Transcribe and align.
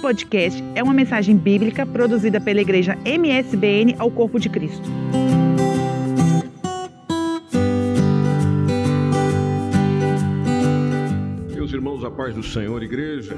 podcast 0.00 0.62
é 0.74 0.82
uma 0.82 0.94
mensagem 0.94 1.36
bíblica 1.36 1.84
produzida 1.84 2.40
pela 2.40 2.60
igreja 2.60 2.96
MSBN 3.04 3.96
ao 3.98 4.10
Corpo 4.10 4.40
de 4.40 4.48
Cristo. 4.48 4.88
Meus 11.54 11.72
irmãos, 11.72 12.02
a 12.02 12.10
paz 12.10 12.34
do 12.34 12.42
Senhor, 12.42 12.82
igreja. 12.82 13.36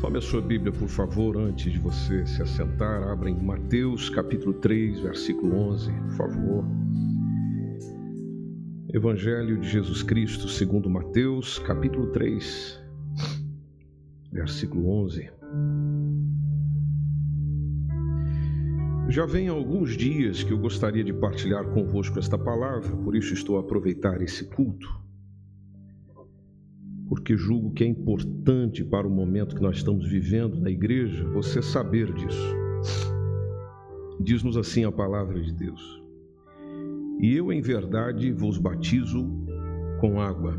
Tome 0.00 0.18
a 0.18 0.20
sua 0.20 0.40
Bíblia, 0.40 0.72
por 0.72 0.88
favor, 0.88 1.36
antes 1.36 1.72
de 1.72 1.78
você 1.80 2.24
se 2.26 2.40
assentar. 2.40 3.02
Abra 3.02 3.28
em 3.28 3.34
Mateus, 3.34 4.08
capítulo 4.08 4.54
3, 4.54 5.00
versículo 5.00 5.56
11, 5.70 5.90
por 5.90 6.10
favor. 6.12 6.64
Evangelho 8.94 9.58
de 9.58 9.68
Jesus 9.68 10.02
Cristo, 10.02 10.48
segundo 10.48 10.88
Mateus, 10.88 11.58
capítulo 11.58 12.12
3, 12.12 12.80
versículo 14.30 14.88
11. 15.02 15.35
Já 19.08 19.24
vem 19.24 19.48
alguns 19.48 19.96
dias 19.96 20.42
que 20.42 20.52
eu 20.52 20.58
gostaria 20.58 21.04
de 21.04 21.12
partilhar 21.12 21.64
convosco 21.70 22.18
esta 22.18 22.36
palavra, 22.36 22.94
por 22.96 23.14
isso 23.14 23.32
estou 23.32 23.56
a 23.56 23.60
aproveitar 23.60 24.20
esse 24.20 24.44
culto, 24.46 24.88
porque 27.08 27.36
julgo 27.36 27.72
que 27.72 27.84
é 27.84 27.86
importante 27.86 28.84
para 28.84 29.06
o 29.06 29.10
momento 29.10 29.54
que 29.54 29.62
nós 29.62 29.76
estamos 29.76 30.08
vivendo 30.08 30.60
na 30.60 30.70
igreja 30.70 31.24
você 31.30 31.62
saber 31.62 32.12
disso. 32.12 32.56
Diz-nos 34.20 34.56
assim 34.56 34.84
a 34.84 34.90
palavra 34.90 35.40
de 35.40 35.52
Deus: 35.52 36.02
E 37.20 37.32
eu, 37.34 37.52
em 37.52 37.60
verdade, 37.60 38.32
vos 38.32 38.58
batizo 38.58 39.24
com 40.00 40.20
água 40.20 40.58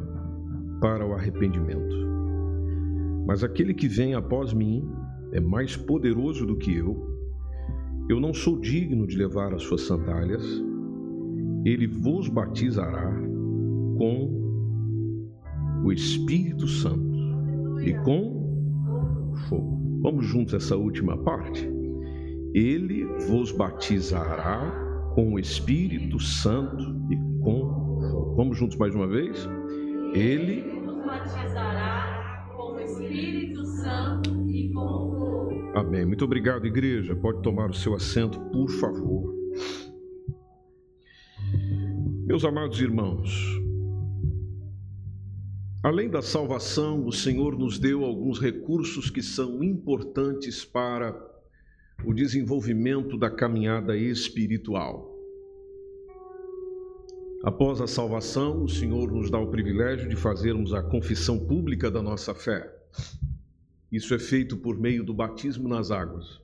para 0.79 1.05
o 1.05 1.13
arrependimento. 1.13 2.06
Mas 3.27 3.43
aquele 3.43 3.73
que 3.73 3.89
vem 3.89 4.13
após 4.13 4.53
mim 4.53 4.89
é 5.33 5.41
mais 5.41 5.75
poderoso 5.75 6.45
do 6.45 6.55
que 6.55 6.73
eu. 6.73 6.95
Eu 8.09 8.21
não 8.21 8.33
sou 8.33 8.57
digno 8.57 9.05
de 9.05 9.17
levar 9.17 9.53
as 9.53 9.63
suas 9.63 9.81
sandálias. 9.81 10.43
Ele 11.65 11.85
vos 11.85 12.29
batizará 12.29 13.13
com 13.97 14.31
o 15.83 15.91
Espírito 15.91 16.67
Santo 16.67 17.81
e 17.81 17.93
com 18.05 19.35
fogo. 19.49 19.99
Vamos 20.01 20.25
juntos 20.25 20.53
essa 20.53 20.77
última 20.77 21.17
parte? 21.17 21.69
Ele 22.53 23.03
vos 23.27 23.51
batizará 23.51 24.71
com 25.13 25.33
o 25.33 25.39
Espírito 25.39 26.17
Santo 26.17 26.95
e 27.11 27.17
com 27.43 27.99
fogo. 28.09 28.35
Vamos 28.37 28.57
juntos 28.57 28.77
mais 28.77 28.95
uma 28.95 29.07
vez? 29.07 29.49
Ele 30.13 30.61
vos 30.85 31.05
batizará 31.05 32.16
Espírito 33.01 33.65
Santo 33.65 34.49
e 34.49 34.71
com 34.73 34.79
fogo. 34.79 35.71
Amém. 35.75 36.05
Muito 36.05 36.25
obrigado, 36.25 36.65
igreja. 36.65 37.15
Pode 37.15 37.41
tomar 37.41 37.69
o 37.69 37.73
seu 37.73 37.93
assento, 37.93 38.39
por 38.51 38.69
favor. 38.69 39.35
Meus 42.25 42.43
amados 42.43 42.81
irmãos, 42.81 43.31
além 45.81 46.09
da 46.09 46.21
salvação, 46.21 47.05
o 47.05 47.11
Senhor 47.11 47.57
nos 47.57 47.79
deu 47.79 48.03
alguns 48.03 48.39
recursos 48.39 49.09
que 49.09 49.21
são 49.21 49.63
importantes 49.63 50.65
para 50.65 51.15
o 52.05 52.13
desenvolvimento 52.13 53.17
da 53.17 53.29
caminhada 53.29 53.95
espiritual. 53.95 55.15
Após 57.43 57.79
a 57.79 57.87
salvação, 57.87 58.63
o 58.63 58.67
Senhor 58.67 59.11
nos 59.11 59.31
dá 59.31 59.39
o 59.39 59.49
privilégio 59.49 60.09
de 60.09 60.15
fazermos 60.15 60.73
a 60.73 60.81
confissão 60.81 61.39
pública 61.39 61.89
da 61.89 62.01
nossa 62.01 62.33
fé. 62.33 62.76
Isso 63.91 64.13
é 64.13 64.19
feito 64.19 64.57
por 64.57 64.77
meio 64.77 65.03
do 65.03 65.13
batismo 65.13 65.67
nas 65.67 65.91
águas. 65.91 66.41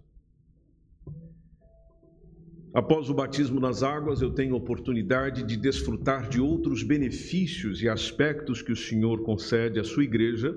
Após 2.74 3.08
o 3.08 3.14
batismo 3.14 3.60
nas 3.60 3.84
águas, 3.84 4.22
eu 4.22 4.32
tenho 4.32 4.56
oportunidade 4.56 5.44
de 5.44 5.56
desfrutar 5.56 6.28
de 6.28 6.42
outros 6.42 6.82
benefícios 6.82 7.84
e 7.84 7.88
aspectos 7.88 8.64
que 8.64 8.72
o 8.72 8.76
Senhor 8.76 9.22
concede 9.22 9.80
à 9.80 9.84
sua 9.84 10.04
igreja, 10.04 10.56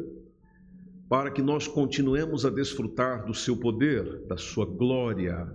para 1.08 1.30
que 1.30 1.42
nós 1.42 1.68
continuemos 1.68 2.46
a 2.46 2.50
desfrutar 2.50 3.26
do 3.26 3.34
seu 3.34 3.56
poder, 3.56 4.26
da 4.26 4.36
sua 4.38 4.64
glória, 4.64 5.52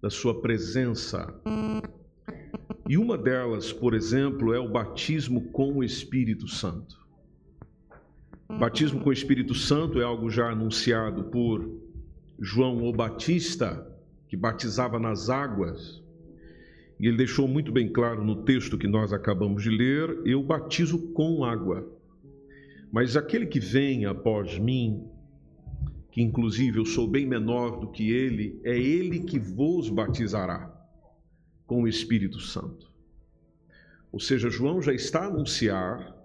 da 0.00 0.08
sua 0.08 0.40
presença. 0.40 1.34
E 2.88 2.96
uma 2.96 3.18
delas, 3.18 3.72
por 3.72 3.92
exemplo, 3.92 4.54
é 4.54 4.58
o 4.58 4.70
batismo 4.70 5.50
com 5.52 5.74
o 5.74 5.84
Espírito 5.84 6.48
Santo. 6.48 6.99
Batismo 8.58 9.00
com 9.00 9.10
o 9.10 9.12
Espírito 9.12 9.54
Santo 9.54 10.00
é 10.00 10.04
algo 10.04 10.28
já 10.28 10.50
anunciado 10.50 11.24
por 11.24 11.70
João 12.38 12.82
o 12.82 12.92
Batista, 12.92 13.86
que 14.28 14.36
batizava 14.36 14.98
nas 14.98 15.30
águas. 15.30 16.02
E 16.98 17.06
ele 17.06 17.16
deixou 17.16 17.46
muito 17.46 17.70
bem 17.70 17.88
claro 17.88 18.24
no 18.24 18.42
texto 18.42 18.76
que 18.76 18.88
nós 18.88 19.12
acabamos 19.12 19.62
de 19.62 19.70
ler: 19.70 20.20
Eu 20.24 20.42
batizo 20.42 21.12
com 21.12 21.44
água. 21.44 21.88
Mas 22.92 23.16
aquele 23.16 23.46
que 23.46 23.60
vem 23.60 24.04
após 24.04 24.58
mim, 24.58 25.06
que 26.10 26.20
inclusive 26.20 26.78
eu 26.78 26.84
sou 26.84 27.06
bem 27.06 27.26
menor 27.26 27.78
do 27.78 27.88
que 27.88 28.10
ele, 28.10 28.60
é 28.64 28.76
ele 28.76 29.20
que 29.20 29.38
vos 29.38 29.88
batizará 29.88 30.70
com 31.66 31.82
o 31.82 31.88
Espírito 31.88 32.40
Santo. 32.40 32.90
Ou 34.10 34.18
seja, 34.18 34.50
João 34.50 34.82
já 34.82 34.92
está 34.92 35.20
a 35.20 35.28
anunciar 35.28 36.19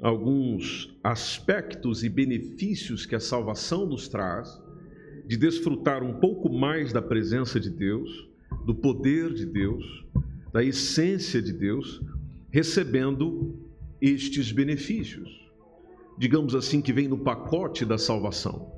alguns 0.00 0.96
aspectos 1.02 2.04
e 2.04 2.08
benefícios 2.08 3.04
que 3.04 3.14
a 3.14 3.20
salvação 3.20 3.86
nos 3.86 4.08
traz, 4.08 4.60
de 5.26 5.36
desfrutar 5.36 6.02
um 6.02 6.14
pouco 6.14 6.48
mais 6.48 6.92
da 6.92 7.02
presença 7.02 7.58
de 7.58 7.68
Deus, 7.68 8.28
do 8.64 8.74
poder 8.74 9.34
de 9.34 9.44
Deus, 9.44 9.84
da 10.52 10.62
essência 10.62 11.42
de 11.42 11.52
Deus, 11.52 12.00
recebendo 12.50 13.58
estes 14.00 14.52
benefícios. 14.52 15.46
Digamos 16.16 16.54
assim, 16.54 16.80
que 16.80 16.92
vem 16.92 17.08
no 17.08 17.18
pacote 17.18 17.84
da 17.84 17.98
salvação. 17.98 18.72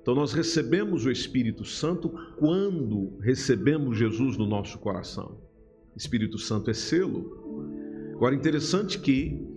Então, 0.00 0.14
nós 0.14 0.32
recebemos 0.32 1.04
o 1.04 1.10
Espírito 1.10 1.64
Santo 1.64 2.08
quando 2.36 3.16
recebemos 3.20 3.96
Jesus 3.98 4.36
no 4.36 4.46
nosso 4.46 4.78
coração. 4.78 5.38
Espírito 5.96 6.38
Santo 6.38 6.70
é 6.70 6.74
selo. 6.74 8.10
Agora, 8.14 8.34
interessante 8.34 8.98
que 8.98 9.51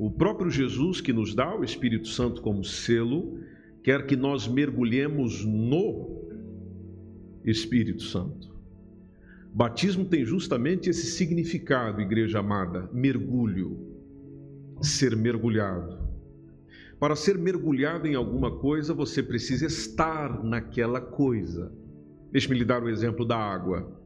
o 0.00 0.10
próprio 0.10 0.50
Jesus, 0.50 0.98
que 1.02 1.12
nos 1.12 1.34
dá 1.34 1.54
o 1.54 1.62
Espírito 1.62 2.08
Santo 2.08 2.40
como 2.40 2.64
selo, 2.64 3.38
quer 3.82 4.06
que 4.06 4.16
nós 4.16 4.48
mergulhemos 4.48 5.44
no 5.44 6.26
Espírito 7.44 8.02
Santo. 8.04 8.48
Batismo 9.52 10.06
tem 10.06 10.24
justamente 10.24 10.88
esse 10.88 11.04
significado, 11.04 12.00
igreja 12.00 12.38
amada: 12.38 12.88
mergulho, 12.94 13.76
ser 14.80 15.14
mergulhado. 15.14 15.98
Para 16.98 17.14
ser 17.14 17.36
mergulhado 17.36 18.06
em 18.06 18.14
alguma 18.14 18.56
coisa, 18.58 18.94
você 18.94 19.22
precisa 19.22 19.66
estar 19.66 20.42
naquela 20.42 21.02
coisa. 21.02 21.70
Deixe-me 22.32 22.58
lhe 22.58 22.64
dar 22.64 22.82
o 22.82 22.88
exemplo 22.88 23.26
da 23.26 23.36
água. 23.36 24.00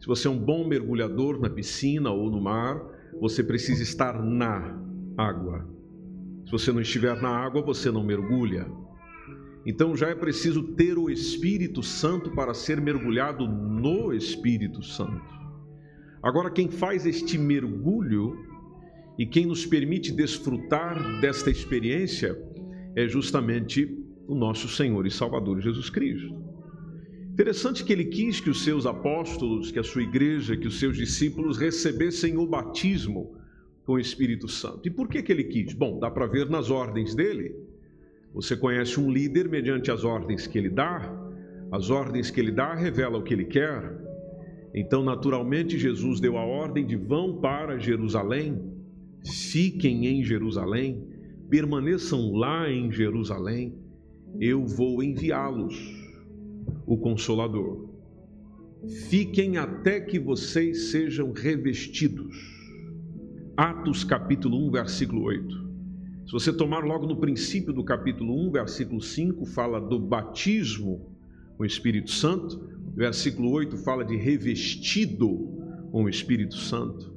Se 0.00 0.08
você 0.08 0.26
é 0.26 0.30
um 0.30 0.38
bom 0.38 0.66
mergulhador 0.66 1.38
na 1.38 1.48
piscina 1.48 2.10
ou 2.10 2.28
no 2.28 2.40
mar, 2.40 2.82
você 3.20 3.44
precisa 3.44 3.84
estar 3.84 4.20
na 4.20 4.89
água. 5.16 5.68
Se 6.46 6.52
você 6.52 6.72
não 6.72 6.80
estiver 6.80 7.20
na 7.20 7.28
água, 7.28 7.62
você 7.62 7.90
não 7.90 8.04
mergulha. 8.04 8.66
Então 9.64 9.96
já 9.96 10.08
é 10.08 10.14
preciso 10.14 10.62
ter 10.74 10.96
o 10.96 11.10
Espírito 11.10 11.82
Santo 11.82 12.30
para 12.30 12.54
ser 12.54 12.80
mergulhado 12.80 13.46
no 13.46 14.12
Espírito 14.12 14.82
Santo. 14.82 15.40
Agora, 16.22 16.50
quem 16.50 16.70
faz 16.70 17.06
este 17.06 17.38
mergulho 17.38 18.36
e 19.18 19.26
quem 19.26 19.46
nos 19.46 19.66
permite 19.66 20.12
desfrutar 20.12 21.20
desta 21.20 21.50
experiência 21.50 22.36
é 22.96 23.06
justamente 23.06 23.96
o 24.26 24.34
nosso 24.34 24.68
Senhor 24.68 25.06
e 25.06 25.10
Salvador 25.10 25.60
Jesus 25.60 25.90
Cristo. 25.90 26.34
Interessante 27.32 27.84
que 27.84 27.92
ele 27.92 28.06
quis 28.06 28.40
que 28.40 28.50
os 28.50 28.64
seus 28.64 28.86
apóstolos, 28.86 29.70
que 29.70 29.78
a 29.78 29.84
sua 29.84 30.02
igreja, 30.02 30.56
que 30.56 30.66
os 30.66 30.78
seus 30.78 30.96
discípulos 30.96 31.58
recebessem 31.58 32.36
o 32.36 32.46
batismo 32.46 33.39
com 33.84 33.92
o 33.92 33.98
Espírito 33.98 34.48
Santo. 34.48 34.86
E 34.86 34.90
por 34.90 35.08
que, 35.08 35.22
que 35.22 35.32
ele 35.32 35.44
quis? 35.44 35.72
Bom, 35.72 35.98
dá 35.98 36.10
para 36.10 36.26
ver 36.26 36.48
nas 36.48 36.70
ordens 36.70 37.14
dele. 37.14 37.54
Você 38.32 38.56
conhece 38.56 39.00
um 39.00 39.10
líder 39.10 39.48
mediante 39.48 39.90
as 39.90 40.04
ordens 40.04 40.46
que 40.46 40.56
ele 40.56 40.70
dá, 40.70 41.12
as 41.72 41.90
ordens 41.90 42.30
que 42.30 42.40
ele 42.40 42.52
dá 42.52 42.74
revela 42.74 43.18
o 43.18 43.22
que 43.22 43.34
ele 43.34 43.44
quer. 43.44 43.98
Então, 44.72 45.02
naturalmente, 45.02 45.76
Jesus 45.78 46.20
deu 46.20 46.38
a 46.38 46.44
ordem 46.44 46.86
de 46.86 46.94
vão 46.94 47.40
para 47.40 47.78
Jerusalém, 47.78 48.60
fiquem 49.26 50.06
em 50.06 50.22
Jerusalém, 50.22 51.04
permaneçam 51.48 52.32
lá 52.32 52.70
em 52.70 52.92
Jerusalém, 52.92 53.74
eu 54.38 54.64
vou 54.64 55.02
enviá-los, 55.02 55.76
o 56.86 56.96
Consolador. 56.96 57.88
Fiquem 59.08 59.56
até 59.56 60.00
que 60.00 60.18
vocês 60.20 60.90
sejam 60.90 61.32
revestidos 61.32 62.59
Atos 63.60 64.04
capítulo 64.04 64.56
1, 64.68 64.70
versículo 64.70 65.24
8. 65.24 65.54
Se 66.24 66.32
você 66.32 66.50
tomar 66.50 66.82
logo 66.82 67.06
no 67.06 67.16
princípio 67.16 67.74
do 67.74 67.84
capítulo 67.84 68.34
1, 68.46 68.52
versículo 68.52 69.02
5, 69.02 69.44
fala 69.44 69.78
do 69.78 70.00
batismo 70.00 71.14
com 71.58 71.64
o 71.64 71.66
Espírito 71.66 72.10
Santo. 72.10 72.58
Versículo 72.96 73.50
8 73.50 73.76
fala 73.76 74.02
de 74.02 74.16
revestido 74.16 75.28
com 75.92 76.04
o 76.04 76.08
Espírito 76.08 76.54
Santo. 76.56 77.14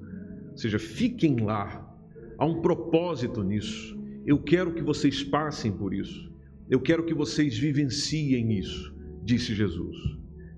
Ou 0.51 0.57
seja, 0.57 0.77
fiquem 0.77 1.39
lá. 1.39 1.89
Há 2.37 2.45
um 2.45 2.59
propósito 2.61 3.41
nisso. 3.41 3.97
Eu 4.25 4.37
quero 4.37 4.73
que 4.73 4.83
vocês 4.83 5.23
passem 5.23 5.71
por 5.71 5.93
isso. 5.93 6.29
Eu 6.69 6.81
quero 6.81 7.05
que 7.05 7.13
vocês 7.13 7.57
vivenciem 7.57 8.51
isso, 8.59 8.93
disse 9.23 9.55
Jesus. 9.55 9.95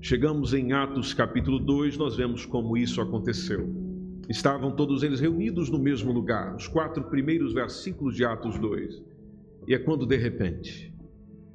Chegamos 0.01 0.51
em 0.51 0.73
Atos 0.73 1.13
capítulo 1.13 1.59
2, 1.59 1.95
nós 1.95 2.15
vemos 2.15 2.43
como 2.43 2.75
isso 2.75 2.99
aconteceu. 2.99 3.84
Estavam 4.29 4.75
todos 4.75 5.03
eles 5.03 5.19
reunidos 5.19 5.69
no 5.69 5.77
mesmo 5.77 6.11
lugar, 6.11 6.55
os 6.55 6.67
quatro 6.67 7.03
primeiros 7.05 7.53
versículos 7.53 8.15
de 8.15 8.25
Atos 8.25 8.57
2. 8.57 9.03
E 9.67 9.73
é 9.73 9.79
quando 9.79 10.05
de 10.05 10.17
repente 10.17 10.93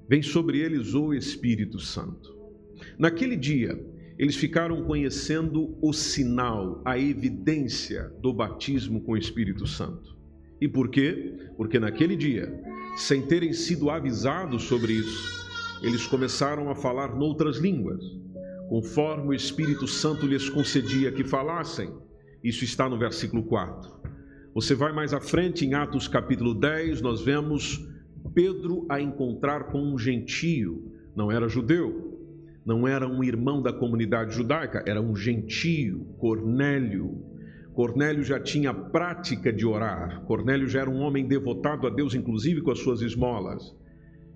vem 0.09 0.23
sobre 0.23 0.59
eles 0.59 0.95
o 0.95 1.15
Espírito 1.15 1.79
Santo. 1.79 2.37
Naquele 2.99 3.37
dia, 3.37 3.79
eles 4.19 4.37
ficaram 4.37 4.83
conhecendo 4.85 5.77
o 5.81 5.93
sinal, 5.93 6.83
a 6.85 6.99
evidência 6.99 8.13
do 8.21 8.33
batismo 8.33 9.01
com 9.03 9.13
o 9.13 9.17
Espírito 9.17 9.67
Santo. 9.67 10.17
E 10.61 10.69
por 10.69 10.91
quê? 10.91 11.51
Porque 11.57 11.81
naquele 11.81 12.17
dia, 12.17 12.53
sem 12.97 13.23
terem 13.23 13.53
sido 13.53 13.89
avisados 13.89 14.65
sobre 14.65 14.93
isso, 14.93 15.41
eles 15.83 16.07
começaram 16.07 16.69
a 16.69 16.75
falar 16.75 17.17
noutras 17.17 17.57
línguas, 17.57 18.05
conforme 18.69 19.29
o 19.29 19.35
Espírito 19.35 19.87
Santo 19.87 20.27
lhes 20.27 20.49
concedia 20.49 21.11
que 21.11 21.25
falassem. 21.25 21.91
Isso 22.43 22.65
está 22.65 22.89
no 22.89 22.99
versículo 22.99 23.43
4. 23.43 24.01
Você 24.55 24.75
vai 24.75 24.93
mais 24.93 25.13
à 25.13 25.21
frente, 25.21 25.67
em 25.67 25.75
Atos 25.75 26.09
capítulo 26.09 26.55
10, 26.55 27.03
nós 27.03 27.21
vemos 27.21 27.87
Pedro 28.35 28.87
a 28.89 28.99
encontrar 28.99 29.65
com 29.65 29.83
um 29.83 29.99
gentio, 29.99 30.91
não 31.15 31.31
era 31.31 31.49
judeu, 31.49 32.19
não 32.65 32.89
era 32.89 33.07
um 33.07 33.23
irmão 33.23 33.61
da 33.61 33.75
comunidade 33.75 34.35
judaica, 34.35 34.83
era 34.87 35.03
um 35.03 35.15
gentio, 35.15 36.07
Cornélio. 36.19 37.23
Cornélio 37.75 38.25
já 38.25 38.41
tinha 38.41 38.73
prática 38.73 39.53
de 39.53 39.67
orar, 39.67 40.25
Cornélio 40.25 40.67
já 40.67 40.81
era 40.81 40.91
um 40.91 41.01
homem 41.01 41.29
devotado 41.29 41.87
a 41.87 41.91
Deus, 41.91 42.15
inclusive 42.15 42.63
com 42.63 42.71
as 42.71 42.79
suas 42.79 43.03
esmolas. 43.03 43.77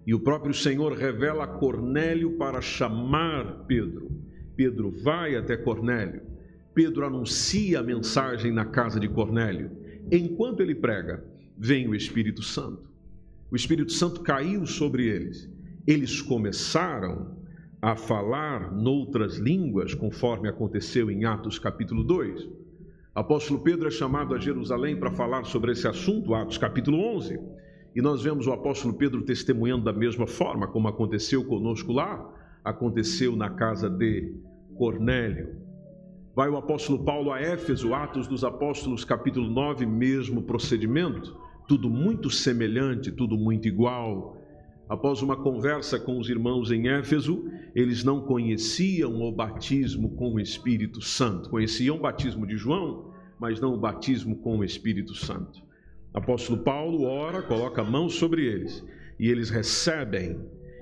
E 0.07 0.15
o 0.15 0.21
próprio 0.21 0.53
Senhor 0.53 0.93
revela 0.93 1.45
a 1.45 1.49
Cornélio 1.49 2.37
para 2.37 2.61
chamar 2.61 3.65
Pedro. 3.67 4.11
Pedro 4.55 4.93
vai 5.03 5.37
até 5.37 5.57
Cornélio 5.57 6.34
Pedro 6.75 7.07
anuncia 7.07 7.79
a 7.79 7.83
mensagem 7.83 8.51
na 8.51 8.65
casa 8.65 8.99
de 8.99 9.09
Cornélio. 9.09 9.71
Enquanto 10.11 10.61
ele 10.61 10.75
prega, 10.75 11.25
vem 11.57 11.89
o 11.89 11.95
Espírito 11.95 12.43
Santo. 12.43 12.91
O 13.51 13.55
Espírito 13.55 13.93
Santo 13.93 14.21
caiu 14.23 14.67
sobre 14.67 15.07
eles. 15.07 15.49
Eles 15.87 16.21
começaram 16.21 17.37
a 17.81 17.95
falar 17.95 18.73
noutras 18.73 19.37
línguas, 19.37 19.95
conforme 19.95 20.49
aconteceu 20.49 21.11
em 21.11 21.25
Atos 21.25 21.59
capítulo 21.59 22.03
2. 22.03 22.49
Apóstolo 23.15 23.61
Pedro 23.61 23.87
é 23.87 23.91
chamado 23.93 24.35
a 24.35 24.39
Jerusalém 24.39 24.97
para 24.97 25.13
falar 25.13 25.45
sobre 25.45 25.71
esse 25.71 25.87
assunto, 25.87 26.35
Atos 26.35 26.59
capítulo 26.59 26.99
11. 26.99 27.39
E 27.95 28.03
nós 28.03 28.25
vemos 28.25 28.49
o 28.49 28.53
apóstolo 28.53 28.95
Pedro 28.95 29.23
testemunhando 29.23 29.85
da 29.85 29.93
mesma 29.93 30.27
forma, 30.27 30.67
como 30.67 30.89
aconteceu 30.89 31.45
conosco 31.45 31.93
lá, 31.93 32.29
aconteceu 32.65 33.37
na 33.37 33.51
casa 33.51 33.89
de 33.89 34.35
Cornélio. 34.77 35.64
Vai 36.35 36.49
o 36.49 36.57
apóstolo 36.57 36.99
Paulo 37.05 37.33
a 37.33 37.41
Éfeso, 37.41 37.95
Atos 37.95 38.27
dos 38.27 38.43
Apóstolos, 38.43 39.05
capítulo 39.05 39.49
9, 39.49 39.87
mesmo 39.87 40.43
procedimento, 40.43 41.39
tudo 41.69 41.89
muito 41.89 42.29
semelhante, 42.29 43.13
tudo 43.13 43.39
muito 43.39 43.69
igual. 43.69 44.37
Após 44.89 45.23
uma 45.23 45.37
conversa 45.37 45.97
com 45.97 46.19
os 46.19 46.29
irmãos 46.29 46.73
em 46.73 46.89
Éfeso, 46.89 47.49
eles 47.73 48.03
não 48.03 48.21
conheciam 48.21 49.23
o 49.23 49.31
batismo 49.31 50.11
com 50.17 50.35
o 50.35 50.41
Espírito 50.41 51.01
Santo. 51.01 51.49
Conheciam 51.49 51.99
o 51.99 52.01
batismo 52.01 52.45
de 52.45 52.57
João, 52.57 53.13
mas 53.39 53.61
não 53.61 53.73
o 53.73 53.79
batismo 53.79 54.35
com 54.39 54.59
o 54.59 54.65
Espírito 54.65 55.15
Santo. 55.15 55.63
Apóstolo 56.13 56.65
Paulo 56.65 57.05
ora, 57.05 57.43
coloca 57.43 57.81
a 57.81 57.85
mão 57.85 58.09
sobre 58.09 58.45
eles 58.45 58.85
e 59.21 59.29
eles 59.29 59.51
recebem. 59.51 60.41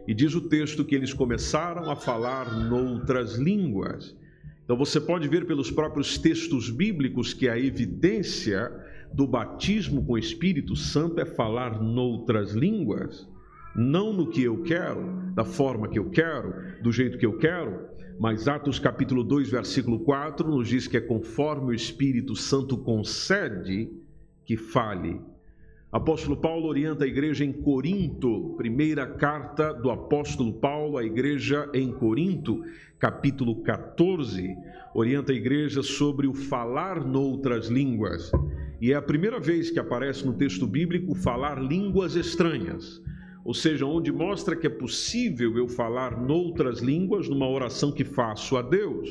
E 0.09 0.15
diz 0.15 0.35
o 0.35 0.49
texto 0.49 0.83
que 0.83 0.95
eles 0.95 1.13
começaram 1.13 1.91
a 1.91 1.95
falar 1.95 2.51
noutras 2.71 3.35
línguas. 3.35 4.17
Então 4.65 4.77
você 4.77 5.01
pode 5.01 5.29
ver 5.29 5.47
pelos 5.47 5.71
próprios 5.71 6.17
textos 6.19 6.71
bíblicos 6.71 7.35
que 7.35 7.49
a 7.49 7.59
evidência 7.59 8.71
do 9.13 9.27
batismo 9.27 10.05
com 10.05 10.15
o 10.15 10.19
Espírito 10.19 10.75
Santo 10.77 11.21
é 11.21 11.25
falar 11.25 11.81
noutras 11.81 12.53
línguas, 12.53 13.29
não 13.75 14.13
no 14.13 14.29
que 14.29 14.43
eu 14.43 14.63
quero, 14.63 15.33
da 15.35 15.45
forma 15.45 15.89
que 15.89 15.99
eu 15.99 16.11
quero, 16.11 16.55
do 16.83 16.93
jeito 16.93 17.19
que 17.19 17.27
eu 17.27 17.37
quero, 17.39 17.89
mas 18.19 18.47
Atos 18.47 18.79
capítulo 18.79 19.25
2, 19.25 19.51
versículo 19.51 20.01
4 20.01 20.49
nos 20.49 20.69
diz 20.69 20.87
que 20.87 20.97
é 20.97 21.01
conforme 21.01 21.73
o 21.73 21.75
Espírito 21.75 22.37
Santo 22.37 22.77
concede 22.79 23.91
que 24.45 24.57
fale. 24.57 25.21
Apóstolo 25.93 26.39
Paulo 26.39 26.69
orienta 26.69 27.05
a 27.05 27.07
igreja 27.07 27.45
em 27.45 27.53
Corinto, 27.53 28.55
primeira 28.57 29.07
carta 29.07 29.75
do 29.75 29.91
apóstolo 29.91 30.55
Paulo 30.55 30.97
à 30.97 31.05
igreja 31.05 31.69
em 31.75 31.93
Corinto, 31.93 32.65
capítulo 32.99 33.57
14, 33.57 34.57
orienta 34.95 35.33
a 35.33 35.35
igreja 35.35 35.83
sobre 35.83 36.27
o 36.27 36.33
falar 36.33 37.05
noutras 37.05 37.67
línguas. 37.67 38.33
E 38.81 38.91
é 38.91 38.95
a 38.95 39.03
primeira 39.03 39.39
vez 39.39 39.71
que 39.71 39.79
aparece 39.79 40.25
no 40.25 40.33
texto 40.33 40.67
bíblico 40.67 41.15
falar 41.15 41.63
línguas 41.63 42.17
estranhas, 42.17 43.03
ou 43.45 43.53
seja, 43.53 43.85
onde 43.85 44.11
mostra 44.11 44.57
que 44.57 44.67
é 44.67 44.71
possível 44.71 45.59
eu 45.59 45.69
falar 45.69 46.19
noutras 46.19 46.81
línguas 46.81 47.29
numa 47.29 47.47
oração 47.47 47.93
que 47.93 48.03
faço 48.03 48.57
a 48.57 48.63
Deus. 48.63 49.11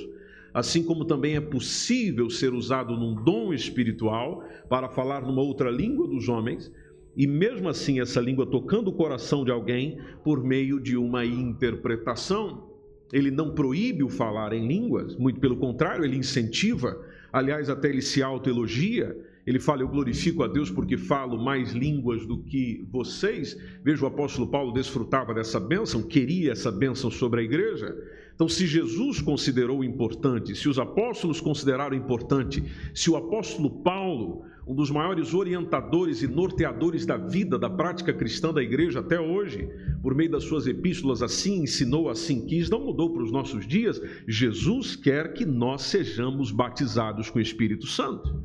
Assim 0.53 0.83
como 0.83 1.06
também 1.06 1.36
é 1.36 1.42
possível 1.42 2.30
ser 2.30 2.53
usado 2.53 2.98
num 2.98 3.15
dom 3.15 3.53
espiritual 3.53 4.44
para 4.69 4.89
falar 4.89 5.21
numa 5.21 5.42
outra 5.42 5.69
língua 5.69 6.07
dos 6.07 6.27
homens, 6.27 6.71
e 7.15 7.27
mesmo 7.27 7.69
assim 7.69 8.00
essa 8.00 8.19
língua 8.19 8.45
tocando 8.45 8.89
o 8.89 8.94
coração 8.94 9.44
de 9.44 9.51
alguém 9.51 10.00
por 10.24 10.44
meio 10.44 10.80
de 10.80 10.98
uma 10.98 11.25
interpretação 11.25 12.71
ele 13.12 13.30
não 13.30 13.53
proíbe 13.53 14.03
o 14.03 14.09
falar 14.09 14.53
em 14.53 14.68
línguas, 14.68 15.15
muito 15.18 15.39
pelo 15.39 15.57
contrário, 15.57 16.06
ele 16.06 16.15
incentiva, 16.15 16.98
aliás, 17.31 17.69
até 17.69 17.89
ele 17.89 18.01
se 18.01 18.24
autoelogia. 18.24 19.15
Ele 19.45 19.59
fala: 19.59 19.81
Eu 19.81 19.89
glorifico 19.89 20.44
a 20.44 20.48
Deus 20.48 20.69
porque 20.69 20.98
falo 20.98 21.38
mais 21.38 21.71
línguas 21.71 22.25
do 22.25 22.38
que 22.43 22.86
vocês. 22.89 23.58
Veja, 23.84 24.03
o 24.03 24.08
apóstolo 24.08 24.48
Paulo 24.48 24.72
desfrutava 24.72 25.34
dessa 25.34 25.60
bênção, 25.60 26.03
queria 26.03 26.51
essa 26.51 26.72
bênção 26.72 27.12
sobre 27.12 27.41
a 27.41 27.43
igreja. 27.43 27.93
Então, 28.41 28.50
se 28.50 28.65
Jesus 28.65 29.21
considerou 29.21 29.83
importante, 29.83 30.55
se 30.55 30.67
os 30.67 30.79
apóstolos 30.79 31.39
consideraram 31.39 31.95
importante, 31.95 32.63
se 32.91 33.07
o 33.07 33.15
apóstolo 33.15 33.69
Paulo 33.83 34.45
um 34.67 34.74
dos 34.74 34.89
maiores 34.89 35.31
orientadores 35.36 36.24
e 36.24 36.27
norteadores 36.27 37.05
da 37.05 37.17
vida, 37.17 37.60
da 37.60 37.69
prática 37.69 38.12
cristã 38.12 38.51
da 38.51 38.63
igreja 38.63 39.00
até 39.00 39.19
hoje, 39.19 39.69
por 40.01 40.15
meio 40.15 40.31
das 40.31 40.43
suas 40.45 40.65
epístolas, 40.65 41.21
assim 41.21 41.62
ensinou, 41.62 42.10
assim 42.10 42.43
quis, 42.48 42.67
não 42.67 42.83
mudou 42.83 43.13
para 43.13 43.21
os 43.21 43.31
nossos 43.31 43.67
dias. 43.67 44.01
Jesus 44.27 44.95
quer 44.95 45.33
que 45.33 45.45
nós 45.45 45.83
sejamos 45.83 46.50
batizados 46.50 47.29
com 47.29 47.38
o 47.38 47.43
Espírito 47.43 47.86
Santo. 47.86 48.43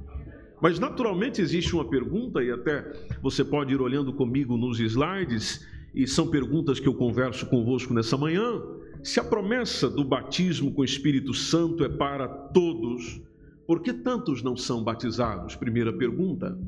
Mas 0.61 0.79
naturalmente 0.79 1.41
existe 1.41 1.75
uma 1.75 1.89
pergunta, 1.89 2.45
e 2.45 2.51
até 2.51 2.85
você 3.23 3.43
pode 3.43 3.73
ir 3.73 3.81
olhando 3.81 4.13
comigo 4.13 4.59
nos 4.59 4.79
slides, 4.79 5.67
e 5.95 6.07
são 6.07 6.29
perguntas 6.29 6.79
que 6.79 6.87
eu 6.87 6.93
converso 6.93 7.47
convosco 7.47 7.95
nessa 7.95 8.19
manhã. 8.19 8.61
Se 9.07 9.21
a 9.21 9.25
promessa 9.25 9.89
do 9.89 10.03
batismo 10.03 10.73
com 10.73 10.81
o 10.81 10.85
Espírito 10.85 11.33
Santo 11.33 11.85
é 11.85 11.89
para 11.89 12.27
todos, 12.27 13.23
por 13.65 13.81
que 13.81 13.93
tantos 13.93 14.43
não 14.43 14.57
são 14.57 14.83
batizados? 14.83 15.55
Primeira 15.55 15.93
pergunta. 15.93 16.59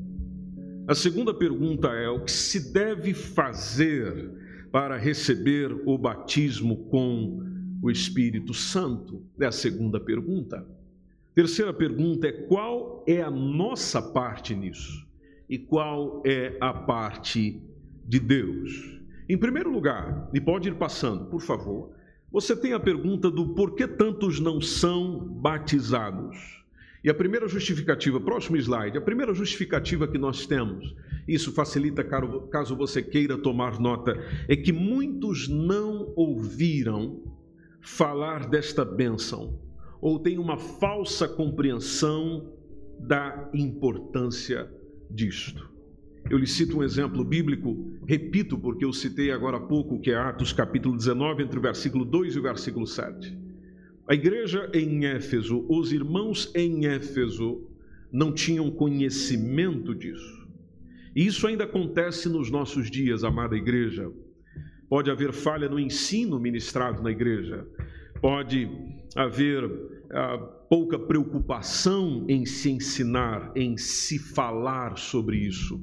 A 0.87 0.95
segunda 0.95 1.33
pergunta 1.33 1.89
é: 1.89 2.07
o 2.07 2.23
que 2.23 2.31
se 2.31 2.71
deve 2.71 3.13
fazer 3.13 4.31
para 4.71 4.95
receber 4.95 5.83
o 5.85 5.97
batismo 5.97 6.85
com 6.85 7.43
o 7.83 7.91
Espírito 7.91 8.53
Santo? 8.53 9.21
É 9.37 9.45
a 9.45 9.51
segunda 9.51 9.99
pergunta. 9.99 10.65
Terceira 11.35 11.73
pergunta 11.73 12.25
é: 12.25 12.31
qual 12.31 13.03
é 13.05 13.21
a 13.21 13.29
nossa 13.29 14.01
parte 14.01 14.55
nisso? 14.55 15.05
E 15.49 15.57
qual 15.57 16.23
é 16.25 16.55
a 16.61 16.73
parte 16.73 17.61
de 18.07 18.17
Deus? 18.17 18.97
Em 19.27 19.37
primeiro 19.37 19.69
lugar, 19.69 20.29
e 20.33 20.39
pode 20.39 20.69
ir 20.69 20.75
passando, 20.75 21.25
por 21.25 21.41
favor, 21.41 21.98
você 22.31 22.55
tem 22.55 22.73
a 22.73 22.79
pergunta 22.79 23.29
do 23.31 23.49
por 23.49 23.75
que 23.75 23.87
tantos 23.87 24.39
não 24.39 24.61
são 24.61 25.19
batizados. 25.19 26.59
E 27.03 27.09
a 27.09 27.13
primeira 27.13 27.47
justificativa, 27.47 28.19
próximo 28.19 28.57
slide, 28.57 28.97
a 28.97 29.01
primeira 29.01 29.33
justificativa 29.33 30.07
que 30.07 30.17
nós 30.17 30.45
temos, 30.45 30.93
isso 31.27 31.51
facilita 31.53 32.03
caso 32.03 32.75
você 32.75 33.01
queira 33.01 33.37
tomar 33.37 33.79
nota, 33.79 34.17
é 34.47 34.55
que 34.55 34.73
muitos 34.73 35.47
não 35.47 36.11
ouviram 36.15 37.21
falar 37.79 38.49
desta 38.49 38.83
bênção, 38.83 39.57
ou 40.01 40.19
têm 40.19 40.37
uma 40.37 40.57
falsa 40.57 41.27
compreensão 41.27 42.53
da 42.99 43.49
importância 43.53 44.69
disto. 45.09 45.69
Eu 46.27 46.37
lhe 46.37 46.47
cito 46.47 46.77
um 46.79 46.83
exemplo 46.83 47.23
bíblico, 47.23 47.99
repito 48.07 48.57
porque 48.57 48.85
eu 48.85 48.93
citei 48.93 49.31
agora 49.31 49.57
há 49.57 49.59
pouco, 49.59 49.99
que 49.99 50.11
é 50.11 50.15
Atos 50.15 50.51
capítulo 50.53 50.95
19, 50.97 51.43
entre 51.43 51.59
o 51.59 51.61
versículo 51.61 52.05
2 52.05 52.35
e 52.35 52.39
o 52.39 52.43
versículo 52.43 52.87
7. 52.87 53.37
A 54.07 54.13
igreja 54.15 54.69
em 54.73 55.05
Éfeso, 55.05 55.65
os 55.69 55.91
irmãos 55.91 56.51
em 56.55 56.87
Éfeso, 56.87 57.61
não 58.11 58.33
tinham 58.33 58.71
conhecimento 58.71 59.93
disso. 59.93 60.47
E 61.15 61.25
isso 61.25 61.45
ainda 61.45 61.63
acontece 61.63 62.29
nos 62.29 62.49
nossos 62.49 62.89
dias, 62.89 63.23
amada 63.23 63.55
igreja. 63.55 64.11
Pode 64.87 65.11
haver 65.11 65.31
falha 65.31 65.69
no 65.69 65.79
ensino 65.79 66.39
ministrado 66.39 67.03
na 67.03 67.11
igreja, 67.11 67.67
pode 68.19 68.67
haver 69.15 69.63
ah, 70.11 70.37
pouca 70.69 70.97
preocupação 70.97 72.25
em 72.27 72.45
se 72.45 72.71
ensinar, 72.71 73.51
em 73.55 73.77
se 73.77 74.17
falar 74.17 74.97
sobre 74.97 75.37
isso. 75.37 75.79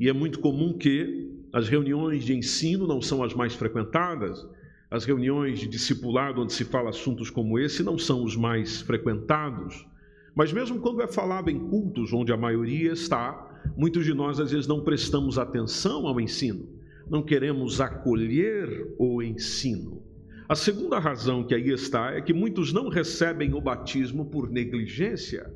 E 0.00 0.08
é 0.08 0.14
muito 0.14 0.40
comum 0.40 0.72
que 0.72 1.30
as 1.52 1.68
reuniões 1.68 2.24
de 2.24 2.34
ensino 2.34 2.86
não 2.86 3.02
são 3.02 3.22
as 3.22 3.34
mais 3.34 3.54
frequentadas, 3.54 4.48
as 4.90 5.04
reuniões 5.04 5.58
de 5.58 5.68
discipulado 5.68 6.40
onde 6.40 6.54
se 6.54 6.64
fala 6.64 6.88
assuntos 6.88 7.28
como 7.28 7.58
esse 7.58 7.82
não 7.82 7.98
são 7.98 8.24
os 8.24 8.34
mais 8.34 8.80
frequentados. 8.80 9.86
Mas 10.34 10.54
mesmo 10.54 10.80
quando 10.80 11.02
é 11.02 11.06
falado 11.06 11.50
em 11.50 11.68
cultos 11.68 12.14
onde 12.14 12.32
a 12.32 12.36
maioria 12.36 12.92
está, 12.92 13.60
muitos 13.76 14.06
de 14.06 14.14
nós 14.14 14.40
às 14.40 14.50
vezes 14.50 14.66
não 14.66 14.82
prestamos 14.82 15.36
atenção 15.36 16.06
ao 16.06 16.18
ensino, 16.18 16.66
não 17.06 17.22
queremos 17.22 17.78
acolher 17.78 18.94
o 18.98 19.22
ensino. 19.22 20.02
A 20.48 20.54
segunda 20.54 20.98
razão 20.98 21.44
que 21.44 21.54
aí 21.54 21.68
está 21.68 22.12
é 22.12 22.22
que 22.22 22.32
muitos 22.32 22.72
não 22.72 22.88
recebem 22.88 23.52
o 23.52 23.60
batismo 23.60 24.24
por 24.24 24.48
negligência. 24.48 25.54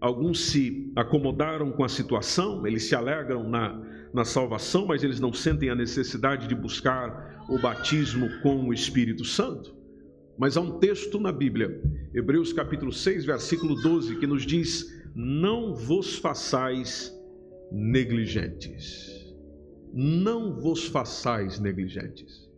Alguns 0.00 0.50
se 0.50 0.92
acomodaram 0.94 1.72
com 1.72 1.82
a 1.82 1.88
situação, 1.88 2.66
eles 2.66 2.84
se 2.84 2.94
alegram 2.94 3.48
na, 3.48 3.80
na 4.12 4.24
salvação, 4.24 4.86
mas 4.86 5.02
eles 5.02 5.18
não 5.18 5.32
sentem 5.32 5.70
a 5.70 5.74
necessidade 5.74 6.46
de 6.46 6.54
buscar 6.54 7.44
o 7.48 7.58
batismo 7.58 8.28
com 8.40 8.68
o 8.68 8.72
Espírito 8.72 9.24
Santo. 9.24 9.76
Mas 10.38 10.56
há 10.56 10.60
um 10.60 10.78
texto 10.78 11.18
na 11.18 11.32
Bíblia, 11.32 11.82
Hebreus 12.14 12.52
capítulo 12.52 12.92
6, 12.92 13.24
versículo 13.24 13.74
12, 13.74 14.16
que 14.16 14.26
nos 14.26 14.46
diz: 14.46 14.86
Não 15.16 15.74
vos 15.74 16.16
façais 16.16 17.12
negligentes. 17.72 19.34
Não 19.92 20.54
vos 20.54 20.86
façais 20.86 21.58
negligentes. 21.58 22.48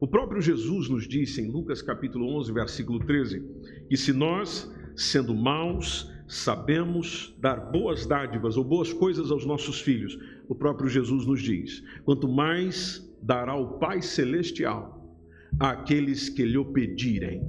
O 0.00 0.08
próprio 0.08 0.40
Jesus 0.40 0.88
nos 0.88 1.06
disse 1.06 1.42
em 1.42 1.50
Lucas 1.50 1.82
capítulo 1.82 2.26
11, 2.38 2.52
versículo 2.52 3.00
13, 3.00 3.44
que 3.86 3.98
se 3.98 4.14
nós, 4.14 4.72
sendo 4.96 5.34
maus, 5.34 6.10
sabemos 6.30 7.36
dar 7.40 7.56
boas 7.72 8.06
dádivas 8.06 8.56
ou 8.56 8.62
boas 8.62 8.92
coisas 8.92 9.32
aos 9.32 9.44
nossos 9.44 9.80
filhos, 9.80 10.16
o 10.48 10.54
próprio 10.54 10.88
Jesus 10.88 11.26
nos 11.26 11.42
diz: 11.42 11.82
quanto 12.04 12.28
mais 12.28 13.04
dará 13.20 13.56
o 13.56 13.78
Pai 13.78 14.00
Celestial 14.00 15.12
àqueles 15.58 16.28
que 16.28 16.44
lhe 16.44 16.64
pedirem 16.66 17.42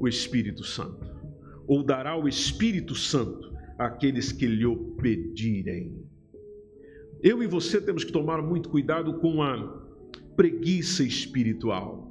o 0.00 0.08
Espírito 0.08 0.64
Santo, 0.64 1.14
ou 1.66 1.82
dará 1.82 2.16
o 2.16 2.26
Espírito 2.26 2.94
Santo 2.94 3.52
àqueles 3.78 4.32
que 4.32 4.46
lhe 4.46 4.76
pedirem. 5.00 6.02
Eu 7.22 7.42
e 7.42 7.46
você 7.46 7.80
temos 7.80 8.02
que 8.02 8.12
tomar 8.12 8.40
muito 8.40 8.70
cuidado 8.70 9.18
com 9.18 9.42
a 9.42 9.84
preguiça 10.34 11.04
espiritual. 11.04 12.03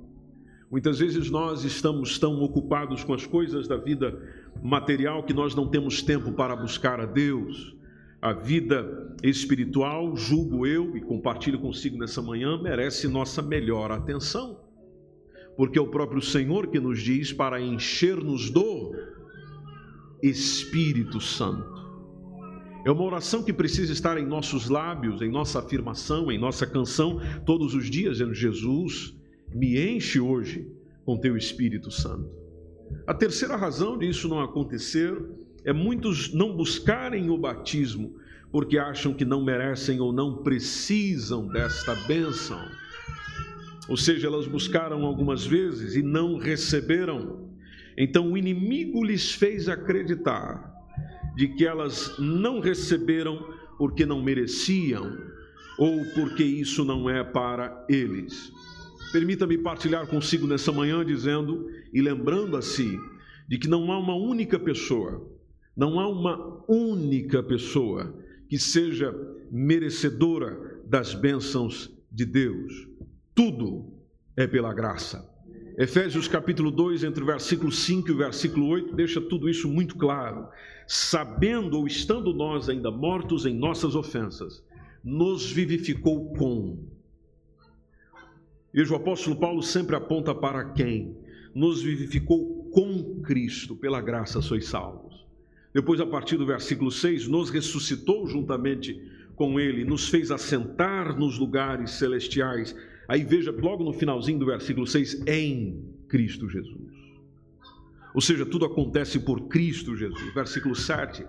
Muitas 0.73 0.97
vezes 0.97 1.29
nós 1.29 1.63
estamos 1.63 2.17
tão 2.17 2.41
ocupados 2.41 3.03
com 3.03 3.13
as 3.13 3.27
coisas 3.27 3.67
da 3.67 3.77
vida 3.77 4.19
material 4.63 5.21
que 5.21 5.31
nós 5.31 5.53
não 5.53 5.67
temos 5.67 6.01
tempo 6.01 6.31
para 6.31 6.55
buscar 6.55 6.99
a 6.99 7.05
Deus. 7.05 7.75
A 8.19 8.33
vida 8.33 9.15
espiritual, 9.21 10.17
julgo 10.17 10.65
eu 10.65 10.97
e 10.97 11.01
compartilho 11.01 11.59
consigo 11.59 11.95
nessa 11.95 12.23
manhã, 12.23 12.59
merece 12.59 13.07
nossa 13.07 13.39
melhor 13.39 13.91
atenção. 13.91 14.61
Porque 15.55 15.77
é 15.77 15.81
o 15.81 15.91
próprio 15.91 16.23
Senhor 16.23 16.65
que 16.65 16.79
nos 16.79 17.03
diz 17.03 17.31
para 17.31 17.61
encher-nos 17.61 18.49
do 18.49 18.95
Espírito 20.23 21.21
Santo. 21.21 21.83
É 22.83 22.89
uma 22.89 23.03
oração 23.03 23.43
que 23.43 23.53
precisa 23.53 23.93
estar 23.93 24.17
em 24.17 24.25
nossos 24.25 24.69
lábios, 24.69 25.21
em 25.21 25.29
nossa 25.29 25.59
afirmação, 25.59 26.31
em 26.31 26.39
nossa 26.39 26.65
canção, 26.65 27.21
todos 27.45 27.75
os 27.75 27.91
dias, 27.91 28.13
dizendo: 28.13 28.33
Jesus, 28.33 29.13
me 29.53 29.79
enche 29.79 30.19
hoje 30.19 30.67
com 31.05 31.17
teu 31.17 31.37
Espírito 31.37 31.91
Santo. 31.91 32.29
A 33.05 33.13
terceira 33.13 33.55
razão 33.55 33.97
de 33.97 34.07
isso 34.07 34.27
não 34.27 34.39
acontecer 34.39 35.17
é 35.65 35.73
muitos 35.73 36.33
não 36.33 36.55
buscarem 36.55 37.29
o 37.29 37.37
batismo 37.37 38.15
porque 38.51 38.77
acham 38.77 39.13
que 39.13 39.25
não 39.25 39.43
merecem 39.43 39.99
ou 39.99 40.13
não 40.13 40.43
precisam 40.43 41.47
desta 41.47 41.95
bênção. 42.07 42.63
Ou 43.89 43.97
seja, 43.97 44.27
elas 44.27 44.47
buscaram 44.47 45.03
algumas 45.05 45.45
vezes 45.45 45.95
e 45.95 46.01
não 46.01 46.37
receberam. 46.37 47.49
Então 47.97 48.31
o 48.31 48.37
inimigo 48.37 49.03
lhes 49.03 49.33
fez 49.33 49.67
acreditar 49.67 50.71
de 51.35 51.47
que 51.47 51.65
elas 51.65 52.17
não 52.19 52.59
receberam 52.59 53.53
porque 53.77 54.05
não 54.05 54.21
mereciam 54.21 55.17
ou 55.77 56.05
porque 56.13 56.43
isso 56.43 56.85
não 56.85 57.09
é 57.09 57.23
para 57.23 57.85
eles. 57.89 58.51
Permita-me 59.13 59.59
partilhar 59.59 60.07
consigo 60.07 60.47
nessa 60.47 60.71
manhã 60.71 61.05
dizendo 61.05 61.69
e 61.93 62.01
lembrando 62.01 62.57
a 62.57 62.63
si 62.63 62.99
de 63.47 63.59
que 63.59 63.67
não 63.67 63.91
há 63.91 63.99
uma 63.99 64.15
única 64.15 64.57
pessoa, 64.57 65.31
não 65.77 65.99
há 65.99 66.09
uma 66.09 66.65
única 66.67 67.43
pessoa 67.43 68.11
que 68.49 68.57
seja 68.57 69.13
merecedora 69.51 70.81
das 70.87 71.13
bênçãos 71.13 71.95
de 72.11 72.25
Deus. 72.25 72.87
Tudo 73.35 73.93
é 74.35 74.47
pela 74.47 74.73
graça. 74.73 75.31
Efésios 75.77 76.27
capítulo 76.27 76.71
2, 76.71 77.03
entre 77.03 77.21
o 77.21 77.27
versículo 77.27 77.71
5 77.71 78.09
e 78.09 78.11
o 78.13 78.17
versículo 78.17 78.65
8, 78.65 78.95
deixa 78.95 79.21
tudo 79.21 79.47
isso 79.47 79.69
muito 79.69 79.95
claro. 79.95 80.47
Sabendo 80.87 81.77
ou 81.77 81.85
estando 81.85 82.33
nós 82.33 82.67
ainda 82.67 82.89
mortos 82.89 83.45
em 83.45 83.55
nossas 83.55 83.93
ofensas, 83.93 84.63
nos 85.03 85.51
vivificou 85.51 86.33
com 86.33 86.92
Veja, 88.73 88.93
o 88.93 88.97
apóstolo 88.97 89.35
Paulo 89.35 89.61
sempre 89.61 89.95
aponta 89.95 90.33
para 90.33 90.65
quem? 90.71 91.15
Nos 91.53 91.83
vivificou 91.83 92.69
com 92.71 93.21
Cristo, 93.21 93.75
pela 93.75 94.01
graça 94.01 94.41
sois 94.41 94.65
salvos. 94.65 95.23
Depois, 95.71 96.01
a 96.01 96.05
partir 96.05 96.37
do 96.37 96.45
versículo 96.45 96.91
6, 96.91 97.27
nos 97.27 97.51
ressuscitou 97.51 98.27
juntamente 98.27 98.99
com 99.35 99.59
Ele, 99.59 99.85
nos 99.85 100.09
fez 100.09 100.31
assentar 100.31 101.17
nos 101.17 101.37
lugares 101.37 101.91
celestiais. 101.91 102.75
Aí 103.07 103.23
veja, 103.23 103.51
logo 103.51 103.83
no 103.83 103.93
finalzinho 103.93 104.39
do 104.39 104.45
versículo 104.47 104.87
6, 104.87 105.23
em 105.27 105.83
Cristo 106.07 106.49
Jesus. 106.49 107.03
Ou 108.13 108.21
seja, 108.21 108.45
tudo 108.45 108.65
acontece 108.65 109.19
por 109.19 109.47
Cristo 109.47 109.95
Jesus. 109.95 110.33
Versículo 110.33 110.75
7 110.75 111.23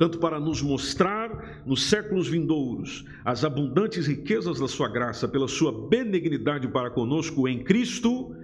tanto 0.00 0.18
para 0.18 0.40
nos 0.40 0.62
mostrar 0.62 1.19
nos 1.64 1.88
séculos 1.88 2.28
vindouros 2.28 3.04
as 3.24 3.44
abundantes 3.44 4.06
riquezas 4.06 4.58
da 4.58 4.68
sua 4.68 4.88
graça, 4.88 5.28
pela 5.28 5.48
sua 5.48 5.88
benignidade 5.88 6.68
para 6.68 6.90
conosco 6.90 7.48
em 7.48 7.62
Cristo 7.62 8.34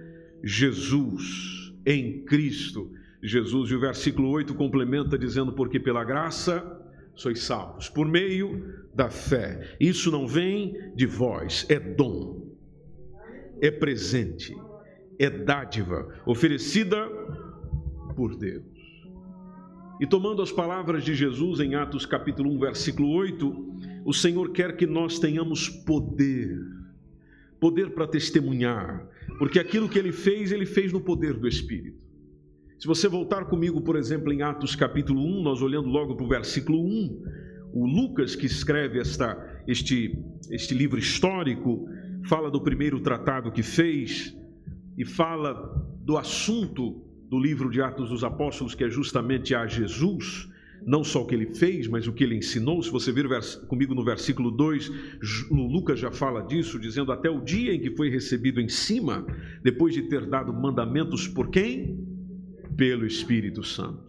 Jesus. 0.43 1.73
Em 1.85 2.23
Cristo 2.25 2.91
Jesus. 3.21 3.71
E 3.71 3.75
o 3.75 3.79
versículo 3.79 4.29
8 4.29 4.53
complementa 4.55 5.17
dizendo: 5.17 5.53
Porque 5.53 5.79
pela 5.79 6.03
graça 6.03 6.77
sois 7.15 7.41
salvos, 7.43 7.89
por 7.89 8.07
meio 8.07 8.85
da 8.93 9.09
fé. 9.09 9.75
Isso 9.79 10.11
não 10.11 10.27
vem 10.27 10.93
de 10.95 11.05
vós, 11.05 11.65
é 11.69 11.79
dom, 11.79 12.55
é 13.59 13.71
presente, 13.71 14.55
é 15.17 15.29
dádiva 15.29 16.07
oferecida 16.25 17.07
por 18.15 18.37
Deus. 18.37 18.76
E 19.99 20.05
tomando 20.05 20.43
as 20.43 20.51
palavras 20.51 21.03
de 21.03 21.15
Jesus 21.15 21.59
em 21.59 21.73
Atos 21.73 22.05
capítulo 22.05 22.51
1, 22.51 22.59
versículo 22.59 23.09
8, 23.09 24.01
o 24.05 24.13
Senhor 24.13 24.51
quer 24.51 24.77
que 24.77 24.85
nós 24.85 25.17
tenhamos 25.17 25.67
poder, 25.69 26.55
poder 27.59 27.89
para 27.91 28.07
testemunhar, 28.07 29.07
porque 29.39 29.59
aquilo 29.59 29.89
que 29.89 29.97
ele 29.97 30.11
fez, 30.11 30.51
ele 30.51 30.67
fez 30.67 30.93
no 30.93 31.01
poder 31.01 31.33
do 31.33 31.47
Espírito. 31.47 32.05
Se 32.77 32.85
você 32.85 33.07
voltar 33.07 33.45
comigo, 33.45 33.81
por 33.81 33.95
exemplo, 33.95 34.31
em 34.31 34.43
Atos 34.43 34.75
capítulo 34.75 35.19
1, 35.19 35.41
nós 35.41 35.63
olhando 35.63 35.89
logo 35.89 36.15
para 36.15 36.25
o 36.25 36.29
versículo 36.29 36.79
1, 36.79 37.23
o 37.73 37.87
Lucas 37.87 38.35
que 38.35 38.45
escreve 38.45 38.99
esta, 38.99 39.63
este, 39.67 40.15
este 40.51 40.75
livro 40.75 40.99
histórico, 40.99 41.87
fala 42.23 42.51
do 42.51 42.61
primeiro 42.61 42.99
tratado 42.99 43.51
que 43.51 43.63
fez 43.63 44.37
e 44.95 45.03
fala 45.03 45.53
do 46.03 46.17
assunto 46.17 47.06
do 47.29 47.39
livro 47.39 47.69
de 47.69 47.81
Atos 47.81 48.09
dos 48.09 48.23
Apóstolos, 48.23 48.73
que 48.73 48.83
é 48.83 48.89
justamente 48.89 49.53
a 49.53 49.67
Jesus, 49.67 50.49
não 50.85 51.03
só 51.03 51.23
o 51.23 51.27
que 51.27 51.35
ele 51.35 51.47
fez, 51.47 51.87
mas 51.87 52.07
o 52.07 52.13
que 52.13 52.23
ele 52.23 52.35
ensinou. 52.35 52.81
Se 52.81 52.89
você 52.89 53.11
vir 53.11 53.27
comigo 53.67 53.93
no 53.93 54.03
versículo 54.03 54.49
2, 54.51 54.91
Lucas 55.49 55.99
já 55.99 56.11
fala 56.11 56.41
disso, 56.41 56.79
dizendo 56.79 57.11
até 57.11 57.29
o 57.29 57.41
dia 57.41 57.73
em 57.73 57.79
que 57.79 57.95
foi 57.95 58.09
recebido 58.09 58.61
em 58.61 58.69
cima, 58.69 59.25
depois 59.63 59.93
de 59.93 60.03
ter 60.03 60.25
dado 60.25 60.53
mandamentos 60.53 61.27
por 61.27 61.49
quem? 61.49 62.05
Pelo 62.77 63.05
Espírito 63.05 63.63
Santo. 63.63 64.05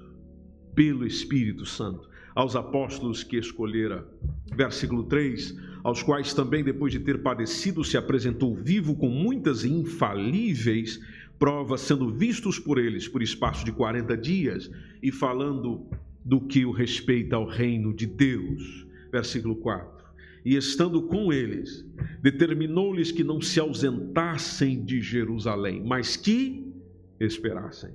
Pelo 0.75 1.05
Espírito 1.05 1.67
Santo, 1.67 2.09
aos 2.37 2.55
apóstolos 2.55 3.25
que 3.25 3.37
escolhera 3.37 4.07
Versículo 4.55 5.05
3: 5.05 5.57
Aos 5.85 6.03
quais 6.03 6.33
também, 6.33 6.65
depois 6.65 6.93
de 6.93 7.01
ter 7.01 7.23
padecido, 7.23 7.85
se 7.85 7.97
apresentou 7.97 8.55
vivo 8.55 8.97
com 8.97 9.09
muitas 9.09 9.65
infalíveis 9.65 11.01
provas, 11.38 11.83
sendo 11.83 12.12
vistos 12.12 12.59
por 12.59 12.78
eles 12.78 13.07
por 13.07 13.23
espaço 13.23 13.64
de 13.64 13.73
40 13.73 14.16
dias 14.16 14.71
e 15.02 15.12
falando 15.12 15.87
do 16.25 16.40
que 16.40 16.64
o 16.64 16.73
respeita 16.73 17.37
ao 17.37 17.47
reino 17.47 17.95
de 17.95 18.07
Deus. 18.07 18.87
Versículo 19.11 19.57
4 19.57 19.99
e 20.45 20.57
estando 20.57 21.02
com 21.02 21.30
eles, 21.30 21.85
determinou-lhes 22.23 23.12
que 23.12 23.23
não 23.23 23.38
se 23.38 23.61
ausentassem 23.61 24.83
de 24.83 25.00
Jerusalém, 25.00 25.83
mas 25.85 26.16
que 26.16 26.73
esperassem. 27.21 27.90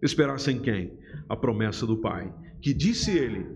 Esperassem 0.00 0.60
quem? 0.60 0.92
A 1.28 1.36
promessa 1.36 1.84
do 1.84 1.96
Pai, 1.96 2.32
que 2.60 2.72
disse 2.72 3.10
ele: 3.10 3.46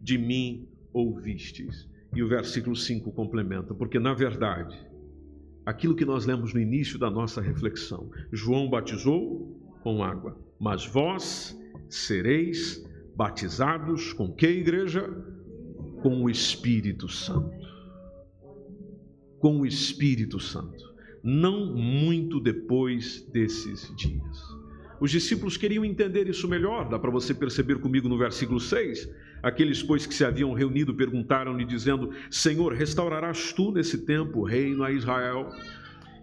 De 0.00 0.16
mim 0.16 0.68
ouvistes. 0.92 1.88
E 2.14 2.22
o 2.22 2.28
versículo 2.28 2.76
5 2.76 3.10
complementa, 3.10 3.74
porque 3.74 3.98
na 3.98 4.14
verdade, 4.14 4.78
aquilo 5.66 5.94
que 5.94 6.04
nós 6.06 6.24
lemos 6.24 6.54
no 6.54 6.60
início 6.60 6.98
da 6.98 7.10
nossa 7.10 7.42
reflexão, 7.42 8.10
João 8.32 8.70
batizou 8.70 9.60
com 9.82 10.02
água, 10.02 10.38
mas 10.58 10.86
vós 10.86 11.54
sereis 11.90 12.82
batizados 13.14 14.14
com 14.14 14.32
que 14.32 14.46
igreja? 14.46 15.12
com 16.06 16.22
o 16.22 16.30
Espírito 16.30 17.08
Santo. 17.08 17.66
Com 19.40 19.60
o 19.60 19.66
Espírito 19.66 20.38
Santo. 20.38 20.94
Não 21.20 21.74
muito 21.74 22.38
depois 22.38 23.22
desses 23.32 23.92
dias. 23.96 24.55
Os 25.00 25.10
discípulos 25.10 25.56
queriam 25.56 25.84
entender 25.84 26.28
isso 26.28 26.48
melhor, 26.48 26.88
dá 26.88 26.98
para 26.98 27.10
você 27.10 27.34
perceber 27.34 27.78
comigo 27.78 28.08
no 28.08 28.16
versículo 28.16 28.58
6. 28.58 29.08
Aqueles, 29.42 29.82
pois, 29.82 30.06
que 30.06 30.14
se 30.14 30.24
haviam 30.24 30.52
reunido 30.52 30.94
perguntaram-lhe, 30.94 31.64
dizendo: 31.64 32.12
Senhor, 32.30 32.72
restaurarás 32.72 33.52
tu 33.52 33.70
nesse 33.70 33.98
tempo 33.98 34.40
o 34.40 34.44
reino 34.44 34.82
a 34.82 34.90
Israel? 34.90 35.50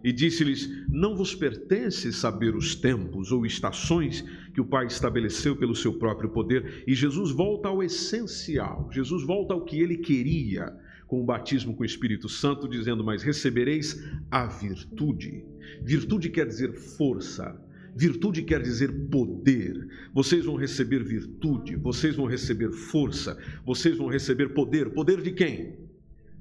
e 0.03 0.12
disse-lhes: 0.12 0.70
Não 0.89 1.15
vos 1.15 1.34
pertence 1.34 2.12
saber 2.12 2.56
os 2.56 2.75
tempos 2.75 3.32
ou 3.32 3.46
estações 3.46 4.22
que 4.53 4.60
o 4.60 4.65
Pai 4.65 4.86
estabeleceu 4.86 5.56
pelo 5.56 5.75
seu 5.75 5.94
próprio 5.94 6.30
poder. 6.30 6.84
E 6.86 6.94
Jesus 6.94 7.32
volta 7.32 7.70
ao 7.70 7.82
essencial, 7.82 8.89
Jesus 8.92 9.25
volta 9.25 9.53
ao 9.53 9.63
que 9.63 9.80
ele 9.80 9.98
queria 9.98 10.75
com 11.08 11.22
o 11.22 11.25
batismo 11.25 11.75
com 11.75 11.84
o 11.84 11.86
Espírito 11.86 12.27
Santo, 12.27 12.68
dizendo: 12.68 13.03
Mas 13.03 13.24
recebereis 13.24 14.03
a 14.30 14.46
virtude. 14.46 15.46
Virtude 15.82 16.30
quer 16.30 16.48
dizer 16.48 16.74
força. 16.74 17.58
Virtude 17.95 18.41
quer 18.41 18.62
dizer 18.62 18.91
poder. 19.09 19.88
Vocês 20.13 20.45
vão 20.45 20.55
receber 20.55 21.03
virtude, 21.03 21.75
vocês 21.75 22.15
vão 22.15 22.25
receber 22.25 22.71
força, 22.71 23.38
vocês 23.65 23.97
vão 23.97 24.07
receber 24.07 24.50
poder. 24.50 24.89
Poder 24.91 25.21
de 25.21 25.31
quem? 25.31 25.77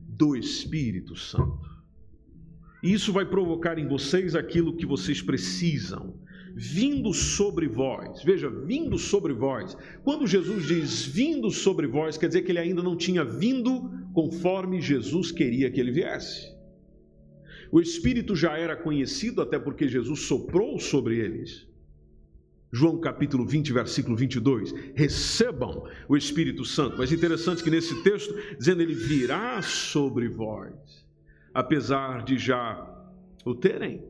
Do 0.08 0.34
Espírito 0.34 1.14
Santo. 1.14 1.72
E 2.82 2.92
isso 2.92 3.12
vai 3.12 3.24
provocar 3.24 3.78
em 3.78 3.86
vocês 3.86 4.34
aquilo 4.34 4.76
que 4.76 4.84
vocês 4.84 5.22
precisam, 5.22 6.14
vindo 6.54 7.12
sobre 7.14 7.68
vós. 7.68 8.22
Veja, 8.24 8.50
vindo 8.50 8.98
sobre 8.98 9.32
vós. 9.32 9.76
Quando 10.02 10.26
Jesus 10.26 10.66
diz 10.66 11.04
vindo 11.06 11.50
sobre 11.50 11.86
vós, 11.86 12.18
quer 12.18 12.26
dizer 12.26 12.42
que 12.42 12.50
ele 12.50 12.58
ainda 12.58 12.82
não 12.82 12.96
tinha 12.96 13.24
vindo 13.24 13.88
conforme 14.12 14.80
Jesus 14.80 15.30
queria 15.30 15.70
que 15.70 15.80
ele 15.80 15.92
viesse. 15.92 16.51
O 17.72 17.80
Espírito 17.80 18.36
já 18.36 18.56
era 18.56 18.76
conhecido, 18.76 19.42
até 19.42 19.58
porque 19.58 19.88
Jesus 19.88 20.20
soprou 20.20 20.78
sobre 20.78 21.18
eles. 21.18 21.66
João 22.70 23.00
capítulo 23.00 23.44
20, 23.44 23.72
versículo 23.72 24.14
22. 24.14 24.72
Recebam 24.94 25.88
o 26.08 26.16
Espírito 26.16 26.64
Santo. 26.64 26.98
Mas 26.98 27.10
interessante 27.10 27.64
que 27.64 27.70
nesse 27.70 28.02
texto, 28.02 28.32
dizendo 28.56 28.82
ele 28.82 28.94
virá 28.94 29.60
sobre 29.62 30.28
vós 30.28 31.02
apesar 31.54 32.24
de 32.24 32.38
já 32.38 32.88
o 33.44 33.54
terem. 33.54 34.04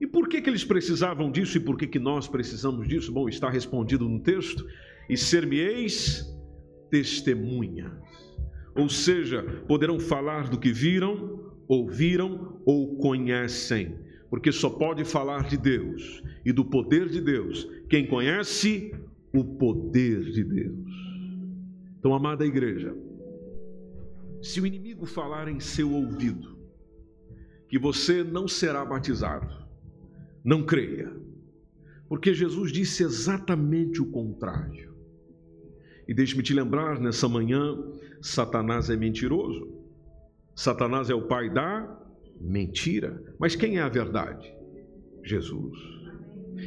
E 0.00 0.06
por 0.06 0.28
que, 0.28 0.40
que 0.40 0.48
eles 0.48 0.64
precisavam 0.64 1.30
disso 1.30 1.56
e 1.56 1.60
por 1.60 1.76
que, 1.76 1.86
que 1.86 1.98
nós 1.98 2.28
precisamos 2.28 2.86
disso? 2.86 3.12
Bom, 3.12 3.28
está 3.28 3.50
respondido 3.50 4.08
no 4.08 4.20
texto: 4.20 4.66
e 5.08 5.16
ser-me-eis 5.16 6.24
testemunhas. 6.90 7.92
Ou 8.76 8.88
seja, 8.88 9.42
poderão 9.66 9.98
falar 9.98 10.48
do 10.48 10.58
que 10.58 10.72
viram, 10.72 11.47
ouviram 11.68 12.60
ou 12.64 12.96
conhecem, 12.96 13.94
porque 14.30 14.50
só 14.50 14.70
pode 14.70 15.04
falar 15.04 15.46
de 15.46 15.56
Deus 15.56 16.22
e 16.44 16.52
do 16.52 16.64
poder 16.64 17.08
de 17.08 17.20
Deus 17.20 17.68
quem 17.88 18.06
conhece 18.06 18.92
o 19.32 19.44
poder 19.44 20.24
de 20.32 20.42
Deus. 20.42 20.88
Então, 21.98 22.14
amada 22.14 22.46
igreja, 22.46 22.96
se 24.40 24.60
o 24.60 24.66
inimigo 24.66 25.04
falar 25.04 25.48
em 25.48 25.60
seu 25.60 25.92
ouvido 25.92 26.56
que 27.68 27.78
você 27.78 28.24
não 28.24 28.48
será 28.48 28.84
batizado, 28.84 29.52
não 30.44 30.64
creia, 30.64 31.12
porque 32.08 32.32
Jesus 32.32 32.72
disse 32.72 33.02
exatamente 33.02 34.00
o 34.00 34.06
contrário. 34.06 34.88
E 36.06 36.14
deixe-me 36.14 36.42
te 36.42 36.54
lembrar 36.54 36.98
nessa 36.98 37.28
manhã: 37.28 37.76
Satanás 38.22 38.88
é 38.88 38.96
mentiroso, 38.96 39.77
Satanás 40.58 41.08
é 41.08 41.14
o 41.14 41.22
pai 41.22 41.48
da 41.48 41.88
mentira. 42.40 43.22
Mas 43.38 43.54
quem 43.54 43.78
é 43.78 43.80
a 43.80 43.88
verdade? 43.88 44.52
Jesus. 45.22 45.78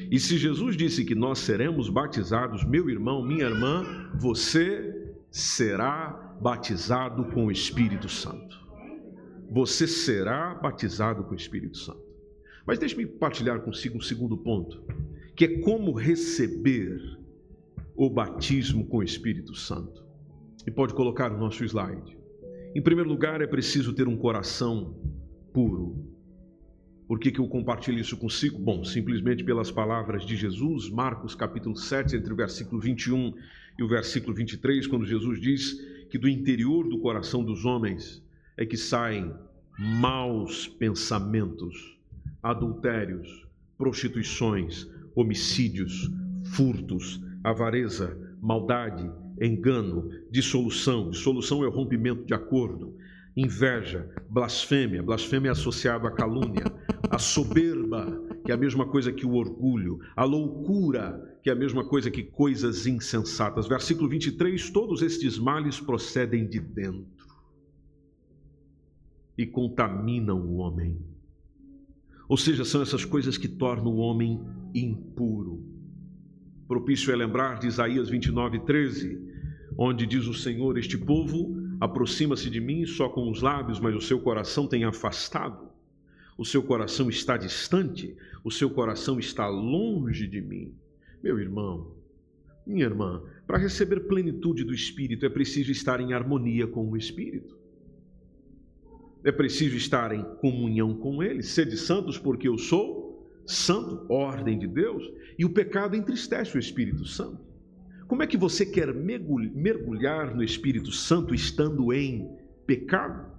E 0.09 0.17
se 0.17 0.37
Jesus 0.37 0.77
disse 0.77 1.03
que 1.03 1.13
nós 1.13 1.39
seremos 1.39 1.89
batizados, 1.89 2.63
meu 2.63 2.89
irmão, 2.89 3.21
minha 3.21 3.43
irmã, 3.43 4.09
você 4.15 5.13
será 5.29 6.37
batizado 6.39 7.25
com 7.33 7.47
o 7.47 7.51
Espírito 7.51 8.07
Santo. 8.07 8.57
Você 9.51 9.85
será 9.85 10.55
batizado 10.55 11.25
com 11.25 11.33
o 11.33 11.35
Espírito 11.37 11.77
Santo. 11.77 12.05
Mas 12.65 12.79
deixe-me 12.79 13.05
partilhar 13.05 13.59
consigo 13.59 13.97
um 13.97 14.01
segundo 14.01 14.37
ponto, 14.37 14.81
que 15.35 15.43
é 15.43 15.59
como 15.59 15.91
receber 15.91 16.97
o 17.93 18.09
batismo 18.09 18.87
com 18.87 18.99
o 18.99 19.03
Espírito 19.03 19.53
Santo. 19.53 20.01
E 20.65 20.71
pode 20.71 20.93
colocar 20.93 21.29
o 21.33 21.37
nosso 21.37 21.65
slide. 21.65 22.20
Em 22.73 22.81
primeiro 22.81 23.09
lugar, 23.09 23.41
é 23.41 23.47
preciso 23.47 23.91
ter 23.91 24.07
um 24.07 24.15
coração 24.15 24.95
puro. 25.53 26.07
Por 27.05 27.19
que, 27.19 27.29
que 27.29 27.39
eu 27.39 27.47
compartilho 27.47 27.99
isso 27.99 28.15
consigo? 28.15 28.57
Bom, 28.57 28.85
simplesmente 28.85 29.43
pelas 29.43 29.69
palavras 29.69 30.25
de 30.25 30.37
Jesus, 30.37 30.89
Marcos 30.89 31.35
capítulo 31.35 31.75
7, 31.75 32.15
entre 32.15 32.31
o 32.31 32.35
versículo 32.35 32.79
21 32.79 33.33
e 33.77 33.83
o 33.83 33.89
versículo 33.89 34.33
23, 34.33 34.87
quando 34.87 35.05
Jesus 35.05 35.41
diz 35.41 35.73
que 36.09 36.17
do 36.17 36.29
interior 36.29 36.87
do 36.87 36.99
coração 36.99 37.43
dos 37.43 37.65
homens 37.65 38.23
é 38.55 38.65
que 38.65 38.77
saem 38.77 39.33
maus 39.77 40.65
pensamentos, 40.69 41.99
adultérios, 42.41 43.45
prostituições, 43.77 44.87
homicídios, 45.13 46.09
furtos, 46.53 47.21
avareza, 47.43 48.17
maldade, 48.41 49.11
engano, 49.41 50.09
dissolução. 50.29 51.09
Dissolução 51.09 51.63
é 51.63 51.67
o 51.67 51.71
rompimento 51.71 52.23
de 52.25 52.33
acordo, 52.33 52.95
inveja, 53.35 54.09
blasfêmia. 54.29 55.01
Blasfêmia 55.01 55.49
é 55.49 55.51
associado 55.51 56.07
à 56.07 56.11
calúnia, 56.11 56.65
a 57.09 57.17
soberba, 57.17 58.21
que 58.45 58.51
é 58.51 58.53
a 58.53 58.57
mesma 58.57 58.85
coisa 58.85 59.11
que 59.11 59.25
o 59.25 59.33
orgulho, 59.33 59.99
a 60.15 60.23
loucura, 60.23 61.39
que 61.41 61.49
é 61.49 61.53
a 61.53 61.55
mesma 61.55 61.83
coisa 61.83 62.11
que 62.11 62.23
coisas 62.23 62.85
insensatas. 62.85 63.67
Versículo 63.67 64.07
23: 64.07 64.69
Todos 64.69 65.01
estes 65.01 65.39
males 65.39 65.79
procedem 65.79 66.47
de 66.47 66.59
dentro 66.59 67.21
e 69.37 69.45
contaminam 69.45 70.39
o 70.39 70.57
homem. 70.57 70.97
Ou 72.29 72.37
seja, 72.37 72.63
são 72.63 72.81
essas 72.81 73.03
coisas 73.03 73.37
que 73.37 73.47
tornam 73.47 73.91
o 73.91 73.97
homem 73.97 74.39
impuro. 74.73 75.65
Propício 76.67 77.11
é 77.11 77.15
lembrar 77.15 77.59
de 77.59 77.67
Isaías 77.67 78.09
29, 78.09 78.59
13, 78.59 79.30
onde 79.77 80.05
diz 80.05 80.27
o 80.27 80.33
Senhor: 80.33 80.77
Este 80.77 80.97
povo 80.97 81.55
aproxima-se 81.79 82.49
de 82.49 82.59
mim 82.59 82.85
só 82.85 83.09
com 83.09 83.29
os 83.29 83.41
lábios, 83.41 83.79
mas 83.79 83.95
o 83.95 84.01
seu 84.01 84.19
coração 84.19 84.67
tem 84.67 84.83
afastado. 84.83 85.69
O 86.37 86.45
seu 86.45 86.63
coração 86.63 87.09
está 87.09 87.37
distante, 87.37 88.15
o 88.43 88.49
seu 88.49 88.69
coração 88.69 89.19
está 89.19 89.47
longe 89.47 90.27
de 90.27 90.41
mim. 90.41 90.73
Meu 91.21 91.39
irmão, 91.39 91.95
minha 92.65 92.85
irmã, 92.85 93.21
para 93.45 93.57
receber 93.57 94.01
plenitude 94.01 94.63
do 94.63 94.73
Espírito 94.73 95.25
é 95.25 95.29
preciso 95.29 95.71
estar 95.71 95.99
em 95.99 96.13
harmonia 96.13 96.65
com 96.65 96.89
o 96.89 96.97
Espírito. 96.97 97.59
É 99.23 99.31
preciso 99.31 99.75
estar 99.75 100.11
em 100.13 100.23
comunhão 100.35 100.95
com 100.95 101.21
Ele. 101.21 101.43
Sede 101.43 101.77
santos, 101.77 102.17
porque 102.17 102.47
eu 102.47 102.57
sou 102.57 103.29
santo, 103.45 104.05
ordem 104.09 104.57
de 104.57 104.67
Deus, 104.67 105.03
e 105.37 105.45
o 105.45 105.49
pecado 105.49 105.95
entristece 105.95 106.55
o 106.55 106.59
Espírito 106.59 107.05
Santo. 107.05 107.50
Como 108.11 108.23
é 108.23 108.27
que 108.27 108.35
você 108.35 108.65
quer 108.65 108.93
mergulhar 108.93 110.35
no 110.35 110.43
Espírito 110.43 110.91
Santo 110.91 111.33
estando 111.33 111.93
em 111.93 112.29
pecado, 112.67 113.31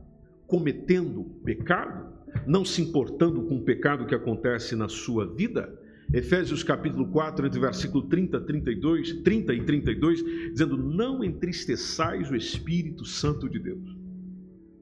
cometendo 0.47 1.25
pecado, 1.45 2.11
não 2.47 2.65
se 2.65 2.81
importando 2.81 3.43
com 3.43 3.57
o 3.57 3.63
pecado 3.63 4.07
que 4.07 4.15
acontece 4.15 4.75
na 4.75 4.89
sua 4.89 5.27
vida? 5.27 5.79
Efésios 6.11 6.63
capítulo 6.63 7.07
4, 7.09 7.47
entre 7.47 7.61
versículo 7.61 8.09
30, 8.09 8.41
32, 8.41 9.13
30 9.23 9.53
e 9.53 9.63
32, 9.63 10.25
dizendo: 10.53 10.79
Não 10.79 11.23
entristeçais 11.23 12.31
o 12.31 12.35
Espírito 12.35 13.05
Santo 13.05 13.51
de 13.51 13.59
Deus, 13.59 13.95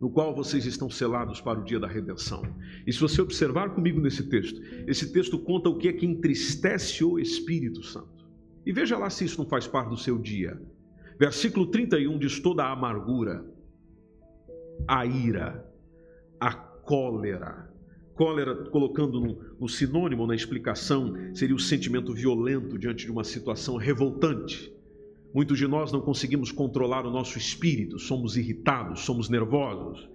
no 0.01 0.09
qual 0.09 0.33
vocês 0.33 0.67
estão 0.67 0.89
selados 0.89 1.41
para 1.41 1.59
o 1.59 1.65
dia 1.65 1.81
da 1.81 1.89
redenção. 1.89 2.45
E 2.87 2.93
se 2.93 3.01
você 3.01 3.21
observar 3.21 3.71
comigo 3.71 4.01
nesse 4.01 4.23
texto, 4.29 4.63
esse 4.87 5.13
texto 5.13 5.37
conta 5.37 5.69
o 5.69 5.79
que 5.79 5.89
é 5.89 5.93
que 5.93 6.07
entristece 6.07 7.03
o 7.03 7.19
Espírito 7.19 7.83
Santo. 7.83 8.20
E 8.65 8.73
veja 8.73 8.99
lá 8.99 9.09
se 9.11 9.25
isso 9.25 9.39
não 9.39 9.49
faz 9.49 9.67
parte 9.67 9.89
do 9.89 9.97
seu 9.97 10.19
dia. 10.19 10.61
Versículo 11.19 11.67
31 11.67 12.19
diz 12.19 12.41
toda 12.41 12.65
a 12.65 12.73
amargura, 12.73 13.45
a 14.89 15.05
ira, 15.05 15.67
a 16.39 16.53
cólera, 16.55 17.71
Cólera, 18.21 18.55
colocando 18.55 19.19
no, 19.19 19.39
no 19.59 19.67
sinônimo, 19.67 20.27
na 20.27 20.35
explicação, 20.35 21.15
seria 21.33 21.57
o 21.57 21.59
sentimento 21.59 22.13
violento 22.13 22.79
diante 22.79 23.07
de 23.07 23.11
uma 23.11 23.25
situação 23.25 23.79
revoltante. 23.79 24.71
Muitos 25.33 25.57
de 25.57 25.67
nós 25.67 25.91
não 25.91 26.03
conseguimos 26.03 26.53
controlar 26.53 27.07
o 27.07 27.11
nosso 27.11 27.39
espírito, 27.39 27.99
somos 27.99 28.37
irritados, 28.37 29.01
somos 29.01 29.31
nervosos. 29.31 30.07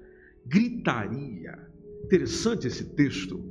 Gritaria. 0.46 1.58
Interessante 2.04 2.68
esse 2.68 2.94
texto. 2.94 3.44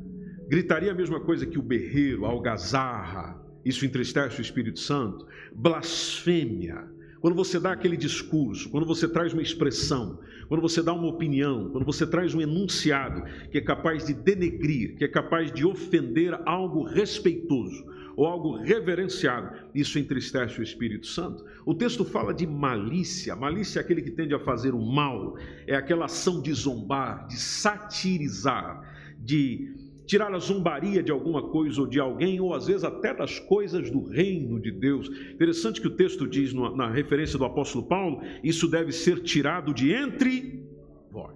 Gritaria 0.46 0.90
é 0.90 0.92
a 0.92 0.96
mesma 0.96 1.18
coisa 1.18 1.44
que 1.44 1.58
o 1.58 1.62
berreiro, 1.62 2.24
a 2.24 2.28
algazarra. 2.28 3.43
Isso 3.64 3.86
entristece 3.86 4.40
o 4.40 4.42
Espírito 4.42 4.78
Santo. 4.78 5.26
Blasfêmia 5.54 6.94
quando 7.24 7.36
você 7.36 7.58
dá 7.58 7.72
aquele 7.72 7.96
discurso, 7.96 8.68
quando 8.68 8.84
você 8.84 9.08
traz 9.08 9.32
uma 9.32 9.40
expressão, 9.40 10.20
quando 10.46 10.60
você 10.60 10.82
dá 10.82 10.92
uma 10.92 11.08
opinião, 11.08 11.70
quando 11.70 11.82
você 11.82 12.06
traz 12.06 12.34
um 12.34 12.40
enunciado 12.42 13.24
que 13.50 13.56
é 13.56 13.62
capaz 13.62 14.04
de 14.04 14.12
denegrir, 14.12 14.94
que 14.94 15.04
é 15.04 15.08
capaz 15.08 15.50
de 15.50 15.64
ofender 15.64 16.38
algo 16.44 16.82
respeitoso 16.82 17.82
ou 18.14 18.26
algo 18.26 18.58
reverenciado, 18.58 19.56
isso 19.74 19.98
entristece 19.98 20.60
o 20.60 20.62
Espírito 20.62 21.06
Santo. 21.06 21.46
O 21.64 21.74
texto 21.74 22.04
fala 22.04 22.34
de 22.34 22.46
malícia. 22.46 23.34
Malícia 23.34 23.80
é 23.80 23.82
aquele 23.82 24.02
que 24.02 24.10
tende 24.10 24.34
a 24.34 24.38
fazer 24.40 24.74
o 24.74 24.84
mal, 24.84 25.38
é 25.66 25.74
aquela 25.74 26.04
ação 26.04 26.42
de 26.42 26.52
zombar, 26.52 27.26
de 27.26 27.38
satirizar, 27.38 29.16
de 29.18 29.74
tirar 30.06 30.32
a 30.34 30.38
zombaria 30.38 31.02
de 31.02 31.10
alguma 31.10 31.42
coisa 31.42 31.80
ou 31.80 31.86
de 31.86 31.98
alguém, 31.98 32.40
ou 32.40 32.54
às 32.54 32.66
vezes 32.66 32.84
até 32.84 33.14
das 33.14 33.38
coisas 33.38 33.90
do 33.90 34.02
reino 34.04 34.60
de 34.60 34.70
Deus. 34.70 35.08
Interessante 35.32 35.80
que 35.80 35.86
o 35.86 35.96
texto 35.96 36.26
diz 36.26 36.52
na 36.52 36.90
referência 36.90 37.38
do 37.38 37.44
apóstolo 37.44 37.86
Paulo: 37.86 38.20
isso 38.42 38.68
deve 38.68 38.92
ser 38.92 39.20
tirado 39.20 39.72
de 39.72 39.92
entre 39.92 40.62
vós. 41.10 41.34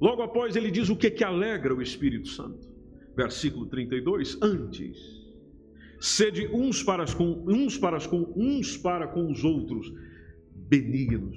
Logo 0.00 0.22
após 0.22 0.56
ele 0.56 0.70
diz 0.70 0.88
o 0.88 0.96
que 0.96 1.10
que 1.10 1.24
alegra 1.24 1.74
o 1.74 1.82
Espírito 1.82 2.28
Santo. 2.28 2.68
Versículo 3.16 3.66
32: 3.66 4.38
Antes, 4.42 4.98
sede 6.00 6.48
uns 6.52 6.82
para 6.82 7.04
com 7.14 7.44
uns 7.46 7.78
para 7.78 8.00
com 8.08 8.32
uns 8.34 8.76
para 8.76 9.06
com 9.06 9.30
os 9.30 9.44
outros 9.44 9.92
benignos. 10.54 11.36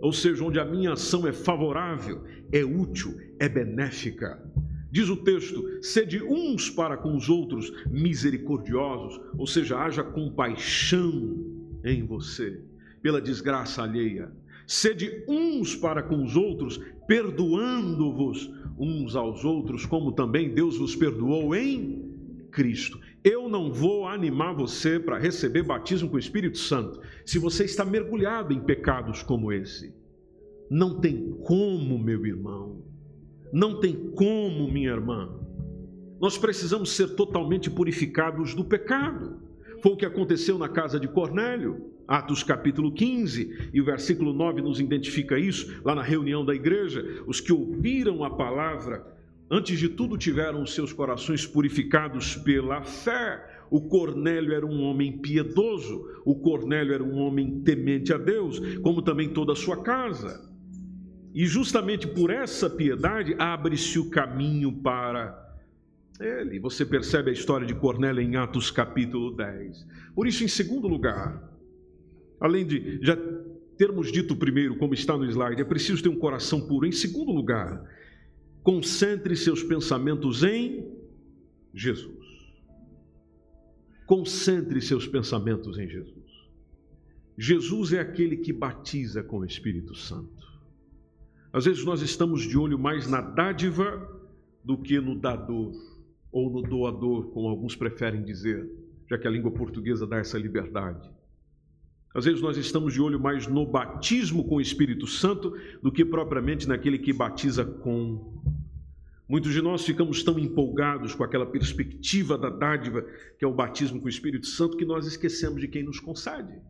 Ou 0.00 0.14
seja, 0.14 0.42
onde 0.42 0.58
a 0.58 0.64
minha 0.64 0.94
ação 0.94 1.28
é 1.28 1.32
favorável, 1.32 2.24
é 2.50 2.64
útil, 2.64 3.20
é 3.38 3.46
benéfica 3.50 4.42
Diz 4.90 5.08
o 5.08 5.16
texto: 5.16 5.82
sede 5.82 6.22
uns 6.22 6.68
para 6.68 6.96
com 6.96 7.16
os 7.16 7.28
outros 7.28 7.72
misericordiosos, 7.90 9.20
ou 9.38 9.46
seja, 9.46 9.78
haja 9.78 10.02
compaixão 10.02 11.38
em 11.84 12.04
você 12.04 12.60
pela 13.02 13.20
desgraça 13.20 13.82
alheia. 13.82 14.30
Sede 14.66 15.24
uns 15.26 15.74
para 15.74 16.02
com 16.02 16.22
os 16.22 16.36
outros, 16.36 16.80
perdoando-vos 17.06 18.50
uns 18.78 19.16
aos 19.16 19.44
outros, 19.44 19.84
como 19.84 20.12
também 20.12 20.54
Deus 20.54 20.78
vos 20.78 20.94
perdoou 20.94 21.54
em 21.54 22.10
Cristo. 22.50 23.00
Eu 23.22 23.48
não 23.48 23.72
vou 23.72 24.06
animar 24.06 24.54
você 24.54 24.98
para 24.98 25.18
receber 25.18 25.62
batismo 25.62 26.08
com 26.08 26.16
o 26.16 26.20
Espírito 26.20 26.58
Santo 26.58 27.00
se 27.24 27.38
você 27.38 27.64
está 27.64 27.84
mergulhado 27.84 28.52
em 28.52 28.60
pecados 28.60 29.22
como 29.22 29.52
esse. 29.52 29.94
Não 30.70 31.00
tem 31.00 31.32
como, 31.44 31.98
meu 31.98 32.24
irmão. 32.24 32.82
Não 33.52 33.80
tem 33.80 33.94
como, 34.12 34.70
minha 34.70 34.90
irmã. 34.90 35.28
Nós 36.20 36.38
precisamos 36.38 36.92
ser 36.92 37.16
totalmente 37.16 37.68
purificados 37.68 38.54
do 38.54 38.64
pecado. 38.64 39.40
Foi 39.82 39.92
o 39.92 39.96
que 39.96 40.06
aconteceu 40.06 40.58
na 40.58 40.68
casa 40.68 41.00
de 41.00 41.08
Cornélio, 41.08 41.90
Atos 42.06 42.42
capítulo 42.42 42.92
15, 42.92 43.70
e 43.72 43.80
o 43.80 43.84
versículo 43.84 44.32
9 44.32 44.60
nos 44.60 44.78
identifica 44.78 45.38
isso, 45.38 45.80
lá 45.84 45.94
na 45.94 46.02
reunião 46.02 46.44
da 46.44 46.54
igreja. 46.54 47.22
Os 47.26 47.40
que 47.40 47.52
ouviram 47.52 48.22
a 48.22 48.30
palavra, 48.30 49.04
antes 49.50 49.78
de 49.78 49.88
tudo 49.88 50.18
tiveram 50.18 50.62
os 50.62 50.74
seus 50.74 50.92
corações 50.92 51.46
purificados 51.46 52.36
pela 52.36 52.82
fé. 52.82 53.42
O 53.70 53.80
Cornélio 53.80 54.52
era 54.52 54.66
um 54.66 54.82
homem 54.82 55.18
piedoso, 55.18 56.04
o 56.24 56.34
Cornélio 56.36 56.92
era 56.92 57.02
um 57.02 57.18
homem 57.18 57.62
temente 57.62 58.12
a 58.12 58.18
Deus, 58.18 58.60
como 58.78 59.02
também 59.02 59.30
toda 59.30 59.52
a 59.52 59.56
sua 59.56 59.82
casa. 59.82 60.49
E 61.32 61.46
justamente 61.46 62.06
por 62.06 62.30
essa 62.30 62.68
piedade 62.68 63.34
abre-se 63.38 63.98
o 63.98 64.10
caminho 64.10 64.72
para 64.72 65.48
ele. 66.20 66.58
Você 66.58 66.84
percebe 66.84 67.30
a 67.30 67.32
história 67.32 67.66
de 67.66 67.74
Cornélio 67.74 68.22
em 68.22 68.36
Atos 68.36 68.70
capítulo 68.70 69.34
10. 69.36 69.86
Por 70.14 70.26
isso, 70.26 70.44
em 70.44 70.48
segundo 70.48 70.88
lugar, 70.88 71.42
além 72.40 72.66
de 72.66 72.98
já 73.02 73.16
termos 73.76 74.12
dito 74.12 74.36
primeiro, 74.36 74.76
como 74.76 74.92
está 74.92 75.16
no 75.16 75.24
slide, 75.24 75.62
é 75.62 75.64
preciso 75.64 76.02
ter 76.02 76.08
um 76.08 76.18
coração 76.18 76.66
puro. 76.66 76.86
Em 76.86 76.92
segundo 76.92 77.32
lugar, 77.32 77.82
concentre 78.62 79.36
seus 79.36 79.62
pensamentos 79.62 80.42
em 80.42 80.92
Jesus. 81.72 82.18
Concentre 84.04 84.82
seus 84.82 85.06
pensamentos 85.06 85.78
em 85.78 85.88
Jesus. 85.88 86.18
Jesus 87.38 87.92
é 87.92 88.00
aquele 88.00 88.36
que 88.36 88.52
batiza 88.52 89.22
com 89.22 89.38
o 89.38 89.44
Espírito 89.44 89.94
Santo. 89.94 90.49
Às 91.52 91.64
vezes 91.64 91.84
nós 91.84 92.00
estamos 92.00 92.42
de 92.42 92.56
olho 92.56 92.78
mais 92.78 93.08
na 93.08 93.20
dádiva 93.20 94.08
do 94.64 94.78
que 94.78 95.00
no 95.00 95.18
dador, 95.18 95.72
ou 96.30 96.48
no 96.48 96.62
doador, 96.62 97.30
como 97.32 97.48
alguns 97.48 97.74
preferem 97.74 98.22
dizer, 98.22 98.70
já 99.08 99.18
que 99.18 99.26
a 99.26 99.30
língua 99.30 99.50
portuguesa 99.50 100.06
dá 100.06 100.18
essa 100.18 100.38
liberdade. 100.38 101.10
Às 102.14 102.24
vezes 102.24 102.40
nós 102.40 102.56
estamos 102.56 102.94
de 102.94 103.00
olho 103.00 103.18
mais 103.18 103.46
no 103.48 103.66
batismo 103.66 104.44
com 104.44 104.56
o 104.56 104.60
Espírito 104.60 105.06
Santo 105.06 105.56
do 105.82 105.90
que 105.90 106.04
propriamente 106.04 106.68
naquele 106.68 106.98
que 106.98 107.12
batiza 107.12 107.64
com. 107.64 108.42
Muitos 109.28 109.52
de 109.52 109.62
nós 109.62 109.84
ficamos 109.84 110.22
tão 110.24 110.38
empolgados 110.38 111.14
com 111.14 111.22
aquela 111.22 111.46
perspectiva 111.46 112.36
da 112.36 112.50
dádiva, 112.50 113.02
que 113.38 113.44
é 113.44 113.48
o 113.48 113.54
batismo 113.54 114.00
com 114.00 114.06
o 114.06 114.10
Espírito 114.10 114.46
Santo, 114.46 114.76
que 114.76 114.84
nós 114.84 115.06
esquecemos 115.06 115.60
de 115.60 115.68
quem 115.68 115.84
nos 115.84 116.00
concede, 116.00 116.60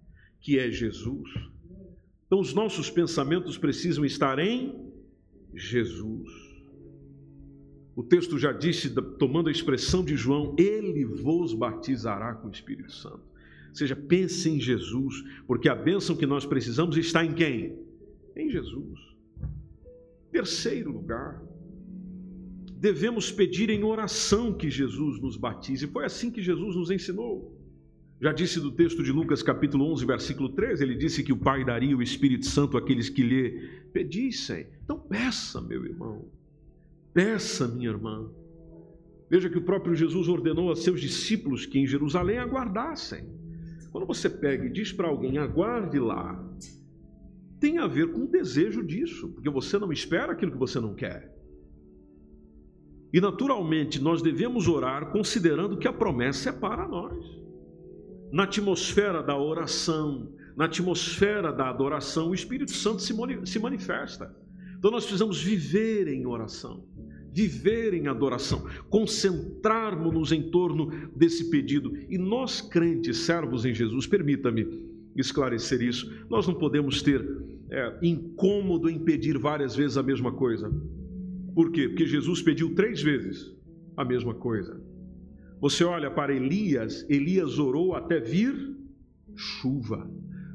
que 0.41 0.59
é 0.59 0.71
Jesus. 0.71 1.31
Então, 2.31 2.39
os 2.39 2.55
nossos 2.55 2.89
pensamentos 2.89 3.59
precisam 3.59 4.05
estar 4.05 4.39
em 4.39 4.89
Jesus. 5.53 6.31
O 7.97 8.05
texto 8.05 8.39
já 8.39 8.53
disse, 8.53 8.89
tomando 9.19 9.49
a 9.49 9.51
expressão 9.51 10.05
de 10.05 10.17
João, 10.17 10.55
ele 10.57 11.05
vos 11.05 11.53
batizará 11.53 12.37
com 12.37 12.47
o 12.47 12.53
Espírito 12.53 12.93
Santo. 12.93 13.25
Ou 13.71 13.75
seja, 13.75 13.97
pense 13.97 14.49
em 14.49 14.61
Jesus, 14.61 15.25
porque 15.45 15.69
a 15.69 15.75
bênção 15.75 16.15
que 16.15 16.25
nós 16.25 16.47
precisamos 16.47 16.97
está 16.97 17.25
em 17.25 17.35
quem? 17.35 17.77
Em 18.37 18.49
Jesus. 18.49 19.01
Terceiro 20.31 20.93
lugar, 20.93 21.43
devemos 22.77 23.33
pedir 23.33 23.71
em 23.71 23.83
oração 23.83 24.55
que 24.55 24.71
Jesus 24.71 25.21
nos 25.21 25.37
batize. 25.37 25.89
Foi 25.89 26.05
assim 26.05 26.31
que 26.31 26.41
Jesus 26.41 26.77
nos 26.77 26.93
ensinou. 26.93 27.60
Já 28.21 28.33
disse 28.33 28.61
do 28.61 28.71
texto 28.71 29.03
de 29.03 29.11
Lucas, 29.11 29.43
capítulo 29.43 29.91
11, 29.93 30.05
versículo 30.05 30.51
13, 30.51 30.85
ele 30.85 30.95
disse 30.95 31.23
que 31.23 31.33
o 31.33 31.39
Pai 31.39 31.65
daria 31.65 31.97
o 31.97 32.03
Espírito 32.03 32.45
Santo 32.45 32.77
àqueles 32.77 33.09
que 33.09 33.23
lhe 33.23 33.67
pedissem. 33.95 34.67
Então 34.85 34.99
peça, 34.99 35.59
meu 35.59 35.87
irmão, 35.87 36.27
peça, 37.15 37.67
minha 37.67 37.89
irmã. 37.89 38.31
Veja 39.31 39.49
que 39.49 39.57
o 39.57 39.63
próprio 39.63 39.95
Jesus 39.95 40.29
ordenou 40.29 40.71
a 40.71 40.77
seus 40.77 41.01
discípulos 41.01 41.65
que 41.65 41.79
em 41.79 41.87
Jerusalém 41.87 42.37
aguardassem. 42.37 43.25
Quando 43.91 44.07
você 44.07 44.29
pega 44.29 44.67
e 44.67 44.71
diz 44.71 44.93
para 44.93 45.09
alguém, 45.09 45.39
aguarde 45.39 45.99
lá, 45.99 46.39
tem 47.59 47.79
a 47.79 47.87
ver 47.87 48.13
com 48.13 48.25
o 48.25 48.31
desejo 48.31 48.85
disso, 48.85 49.31
porque 49.31 49.49
você 49.49 49.79
não 49.79 49.91
espera 49.91 50.33
aquilo 50.33 50.53
que 50.53 50.59
você 50.59 50.79
não 50.79 50.95
quer. 50.95 51.35
E 53.15 53.19
naturalmente 53.19 53.99
nós 53.99 54.21
devemos 54.21 54.69
orar 54.69 55.11
considerando 55.11 55.79
que 55.79 55.89
a 55.89 55.93
promessa 55.93 56.51
é 56.51 56.53
para 56.53 56.87
nós 56.87 57.41
na 58.33 58.45
atmosfera 58.45 59.23
da 59.23 59.37
oração, 59.37 60.33
na 60.57 60.67
atmosfera 60.67 61.53
da 61.53 61.69
adoração, 61.69 62.31
o 62.31 62.35
Espírito 62.35 62.73
Santo 62.73 63.03
se 63.03 63.59
manifesta. 63.59 64.35
Então 64.79 64.91
nós 64.91 65.05
precisamos 65.05 65.43
viver 65.43 66.09
em 66.09 66.27
oração, 66.27 66.85
viver 67.33 67.95
em 67.95 68.09
adoração, 68.09 68.67
concentrarmos-nos 68.89 70.33
em 70.33 70.51
torno 70.51 70.91
desse 71.15 71.51
pedido. 71.51 71.95
E 72.09 72.17
nós, 72.17 72.61
crentes, 72.61 73.19
servos 73.19 73.65
em 73.65 73.75
Jesus, 73.75 74.07
permita-me 74.07 74.91
esclarecer 75.17 75.83
isso, 75.83 76.11
nós 76.31 76.47
não 76.47 76.55
podemos 76.55 77.03
ter 77.03 77.23
é, 77.71 77.99
incômodo 78.03 78.89
em 78.89 78.99
pedir 78.99 79.39
várias 79.39 79.77
vezes 79.77 79.97
a 79.97 80.03
mesma 80.03 80.33
coisa. 80.33 80.71
Por 81.55 81.71
quê? 81.73 81.89
Porque 81.89 82.07
Jesus 82.07 82.41
pediu 82.41 82.75
três 82.75 83.03
vezes 83.03 83.55
a 83.97 84.05
mesma 84.05 84.35
coisa. 84.35 84.80
Você 85.61 85.85
olha 85.85 86.11
para 86.11 86.33
Elias, 86.33 87.05
Elias 87.09 87.59
orou 87.59 87.95
até 87.95 88.19
vir 88.19 88.77
chuva. 89.37 90.11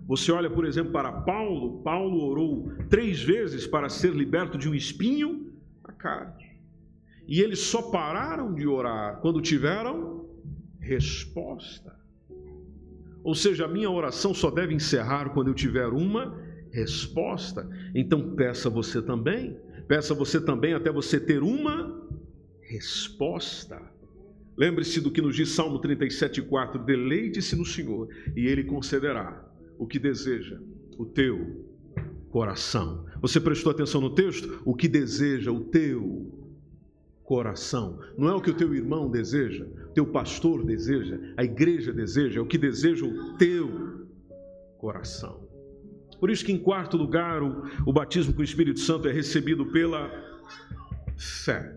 Você 0.08 0.32
olha, 0.32 0.50
por 0.50 0.66
exemplo, 0.66 0.92
para 0.92 1.12
Paulo, 1.12 1.82
Paulo 1.82 2.24
orou 2.24 2.72
três 2.90 3.22
vezes 3.22 3.66
para 3.66 3.90
ser 3.90 4.14
liberto 4.14 4.58
de 4.58 4.70
um 4.70 4.76
espinho 4.76 5.52
na 5.86 5.94
carne. 5.94 6.46
E 7.28 7.42
eles 7.42 7.60
só 7.60 7.82
pararam 7.82 8.54
de 8.54 8.68
orar 8.68 9.20
quando 9.22 9.42
tiveram 9.42 10.26
resposta. 10.80 11.96
Ou 13.24 13.34
seja, 13.34 13.66
a 13.66 13.68
minha 13.68 13.90
oração 13.90 14.34
só 14.34 14.52
deve 14.52 14.76
encerrar 14.76 15.30
quando 15.30 15.48
eu 15.48 15.56
tiver 15.56 15.88
uma 15.88 16.40
resposta. 16.72 17.68
Então 17.96 18.36
peça 18.36 18.70
você 18.70 19.02
também, 19.02 19.58
peça 19.88 20.14
você 20.14 20.40
também 20.40 20.76
até 20.76 20.92
você 20.92 21.20
ter 21.20 21.42
uma 21.42 22.08
resposta. 22.62 23.82
Lembre-se 24.58 25.02
do 25.02 25.12
que 25.12 25.22
nos 25.22 25.36
diz 25.36 25.50
Salmo 25.50 25.80
37,4: 25.80 26.84
deleite-se 26.84 27.56
no 27.56 27.66
Senhor 27.66 28.10
e 28.36 28.48
Ele 28.48 28.64
concederá 28.64 29.44
o 29.78 29.86
que 29.86 30.00
deseja 30.00 30.60
o 30.98 31.06
teu 31.06 31.66
coração. 32.30 33.06
Você 33.22 33.40
prestou 33.40 33.72
atenção 33.72 34.02
no 34.02 34.10
texto? 34.10 34.62
O 34.66 34.76
que 34.76 34.88
deseja 34.88 35.52
o 35.52 35.62
teu 35.62 36.46
coração. 37.26 38.00
Não 38.18 38.30
é 38.30 38.36
o 38.36 38.42
que 38.42 38.52
o 38.52 38.54
teu 38.54 38.74
irmão 38.74 39.10
deseja, 39.10 39.66
teu 39.94 40.06
pastor 40.06 40.64
deseja, 40.64 41.20
a 41.36 41.44
igreja 41.44 41.92
deseja, 41.92 42.40
é 42.40 42.42
o 42.42 42.46
que 42.46 42.58
deseja 42.58 43.06
o 43.06 43.36
teu 43.38 44.06
coração. 44.78 45.44
Por 46.20 46.30
isso 46.30 46.46
que, 46.46 46.52
em 46.52 46.58
quarto 46.58 46.96
lugar, 46.96 47.44
o, 47.44 47.64
o 47.86 47.92
batismo 47.92 48.34
com 48.34 48.42
o 48.42 48.44
Espírito 48.44 48.80
Santo 48.80 49.08
é 49.08 49.12
recebido 49.12 49.66
pela 49.66 50.10
fé. 51.18 51.76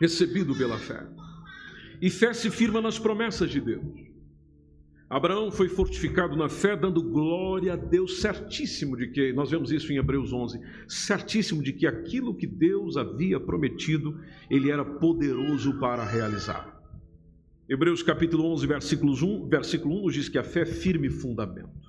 Recebido 0.00 0.54
pela 0.56 0.78
fé. 0.78 1.06
E 2.00 2.10
fé 2.10 2.32
se 2.32 2.50
firma 2.50 2.80
nas 2.80 2.98
promessas 2.98 3.50
de 3.50 3.60
Deus. 3.60 4.06
Abraão 5.08 5.52
foi 5.52 5.68
fortificado 5.68 6.36
na 6.36 6.48
fé, 6.48 6.76
dando 6.76 7.00
glória 7.00 7.74
a 7.74 7.76
Deus, 7.76 8.20
certíssimo 8.20 8.96
de 8.96 9.06
que, 9.06 9.32
nós 9.32 9.50
vemos 9.50 9.70
isso 9.70 9.92
em 9.92 9.98
Hebreus 9.98 10.32
11, 10.32 10.60
certíssimo 10.88 11.62
de 11.62 11.72
que 11.72 11.86
aquilo 11.86 12.34
que 12.34 12.46
Deus 12.46 12.96
havia 12.96 13.38
prometido, 13.38 14.18
ele 14.50 14.68
era 14.68 14.84
poderoso 14.84 15.78
para 15.78 16.04
realizar. 16.04 16.76
Hebreus 17.68 18.02
capítulo 18.02 18.46
11, 18.52 18.66
versículos 18.66 19.22
1, 19.22 19.48
versículo 19.48 19.96
1 20.00 20.02
nos 20.02 20.14
diz 20.14 20.28
que 20.28 20.38
a 20.38 20.44
fé 20.44 20.62
é 20.62 20.66
firme 20.66 21.08
fundamento. 21.08 21.86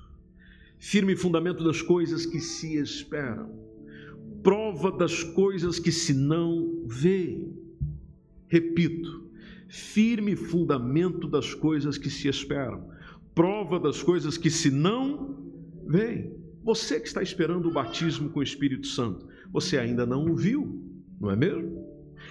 Firme 0.77 1.15
fundamento 1.15 1.63
das 1.63 1.81
coisas 1.81 2.23
que 2.23 2.39
se 2.39 2.77
esperam. 2.77 3.51
Prova 4.43 4.91
das 4.91 5.23
coisas 5.23 5.79
que 5.79 5.91
se 5.91 6.13
não 6.13 6.83
vê. 6.85 7.47
Repito, 8.47 9.27
firme 9.67 10.35
fundamento 10.35 11.27
das 11.27 11.53
coisas 11.53 11.97
que 11.97 12.09
se 12.09 12.27
esperam 12.27 12.97
prova 13.37 13.79
das 13.79 14.01
coisas 14.01 14.35
que 14.35 14.49
se 14.49 14.71
não 14.71 15.37
vem. 15.85 16.35
Você 16.63 16.99
que 16.99 17.07
está 17.07 17.21
esperando 17.21 17.69
o 17.69 17.71
batismo 17.71 18.29
com 18.29 18.39
o 18.39 18.43
Espírito 18.43 18.87
Santo, 18.87 19.27
você 19.53 19.77
ainda 19.77 20.07
não 20.07 20.25
o 20.25 20.35
viu, 20.35 20.83
não 21.21 21.29
é 21.29 21.35
mesmo? 21.35 21.85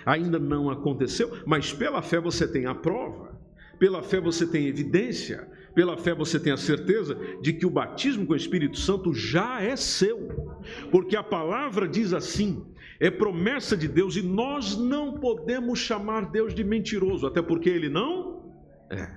Ainda 0.04 0.36
não 0.36 0.68
aconteceu, 0.68 1.38
mas 1.46 1.72
pela 1.72 2.02
fé 2.02 2.20
você 2.20 2.46
tem 2.46 2.66
a 2.66 2.74
prova, 2.74 3.40
pela 3.78 4.02
fé 4.02 4.20
você 4.20 4.44
tem 4.44 4.66
evidência, 4.66 5.48
pela 5.76 5.96
fé 5.96 6.12
você 6.12 6.40
tem 6.40 6.52
a 6.52 6.56
certeza 6.56 7.16
de 7.40 7.52
que 7.52 7.64
o 7.64 7.70
batismo 7.70 8.26
com 8.26 8.32
o 8.32 8.36
Espírito 8.36 8.76
Santo 8.76 9.14
já 9.14 9.62
é 9.62 9.76
seu, 9.76 10.58
porque 10.90 11.14
a 11.14 11.22
palavra 11.22 11.86
diz 11.86 12.12
assim: 12.12 12.66
é 12.98 13.10
promessa 13.10 13.76
de 13.76 13.88
Deus 13.88 14.16
e 14.16 14.22
nós 14.22 14.76
não 14.76 15.14
podemos 15.14 15.78
chamar 15.78 16.30
Deus 16.30 16.54
de 16.54 16.64
mentiroso, 16.64 17.26
até 17.26 17.42
porque 17.42 17.68
Ele 17.68 17.88
não 17.88 18.54
é. 18.90 19.10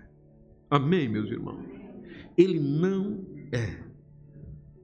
Amém, 0.69 1.07
meus 1.07 1.29
irmãos? 1.29 1.65
Ele 2.37 2.59
não 2.59 3.25
é. 3.51 3.89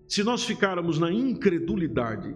Se 0.08 0.24
nós 0.24 0.44
ficarmos 0.44 1.00
na 1.00 1.12
incredulidade, 1.12 2.36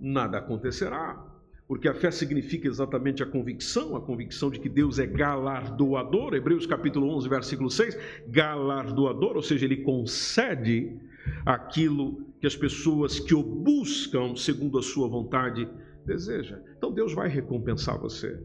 nada 0.00 0.38
acontecerá, 0.38 1.32
porque 1.68 1.88
a 1.88 1.94
fé 1.94 2.10
significa 2.10 2.68
exatamente 2.68 3.22
a 3.22 3.26
convicção, 3.26 3.96
a 3.96 4.00
convicção 4.00 4.50
de 4.50 4.60
que 4.60 4.68
Deus 4.68 4.98
é 4.98 5.06
galardoador, 5.06 6.34
Hebreus 6.34 6.66
capítulo 6.66 7.08
11, 7.16 7.28
versículo 7.28 7.70
6, 7.70 7.98
galardoador, 8.28 9.36
ou 9.36 9.42
seja, 9.42 9.64
ele 9.64 9.78
concede 9.78 10.98
aquilo 11.46 12.26
que 12.40 12.46
as 12.46 12.56
pessoas 12.56 13.20
que 13.20 13.34
o 13.34 13.42
buscam 13.42 14.34
segundo 14.36 14.78
a 14.78 14.82
sua 14.82 15.08
vontade 15.08 15.68
desejam. 16.04 16.58
Então 16.76 16.92
Deus 16.92 17.12
vai 17.12 17.28
recompensar 17.28 17.98
você. 17.98 18.42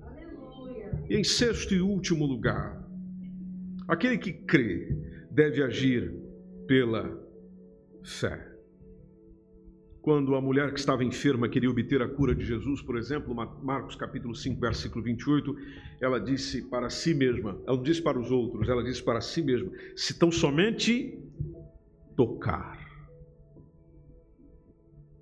E 1.09 1.15
em 1.15 1.23
sexto 1.23 1.73
e 1.73 1.81
último 1.81 2.25
lugar, 2.25 2.85
aquele 3.87 4.17
que 4.17 4.33
crê 4.33 4.95
deve 5.31 5.63
agir 5.63 6.13
pela 6.67 7.17
fé. 8.03 8.57
Quando 10.01 10.35
a 10.35 10.41
mulher 10.41 10.71
que 10.71 10.79
estava 10.79 11.03
enferma 11.03 11.49
queria 11.49 11.69
obter 11.69 12.01
a 12.01 12.07
cura 12.07 12.33
de 12.33 12.45
Jesus, 12.45 12.81
por 12.81 12.97
exemplo, 12.97 13.35
Marcos 13.35 13.95
capítulo 13.95 14.33
5, 14.33 14.59
versículo 14.59 15.03
28, 15.03 15.53
ela 15.99 16.17
disse 16.17 16.61
para 16.69 16.89
si 16.89 17.13
mesma, 17.13 17.59
ela 17.67 17.75
não 17.75 17.83
disse 17.83 18.01
para 18.01 18.17
os 18.17 18.31
outros, 18.31 18.69
ela 18.69 18.81
disse 18.81 19.03
para 19.03 19.19
si 19.19 19.41
mesma: 19.41 19.69
se 19.97 20.17
tão 20.17 20.31
somente 20.31 21.19
tocar. 22.15 22.86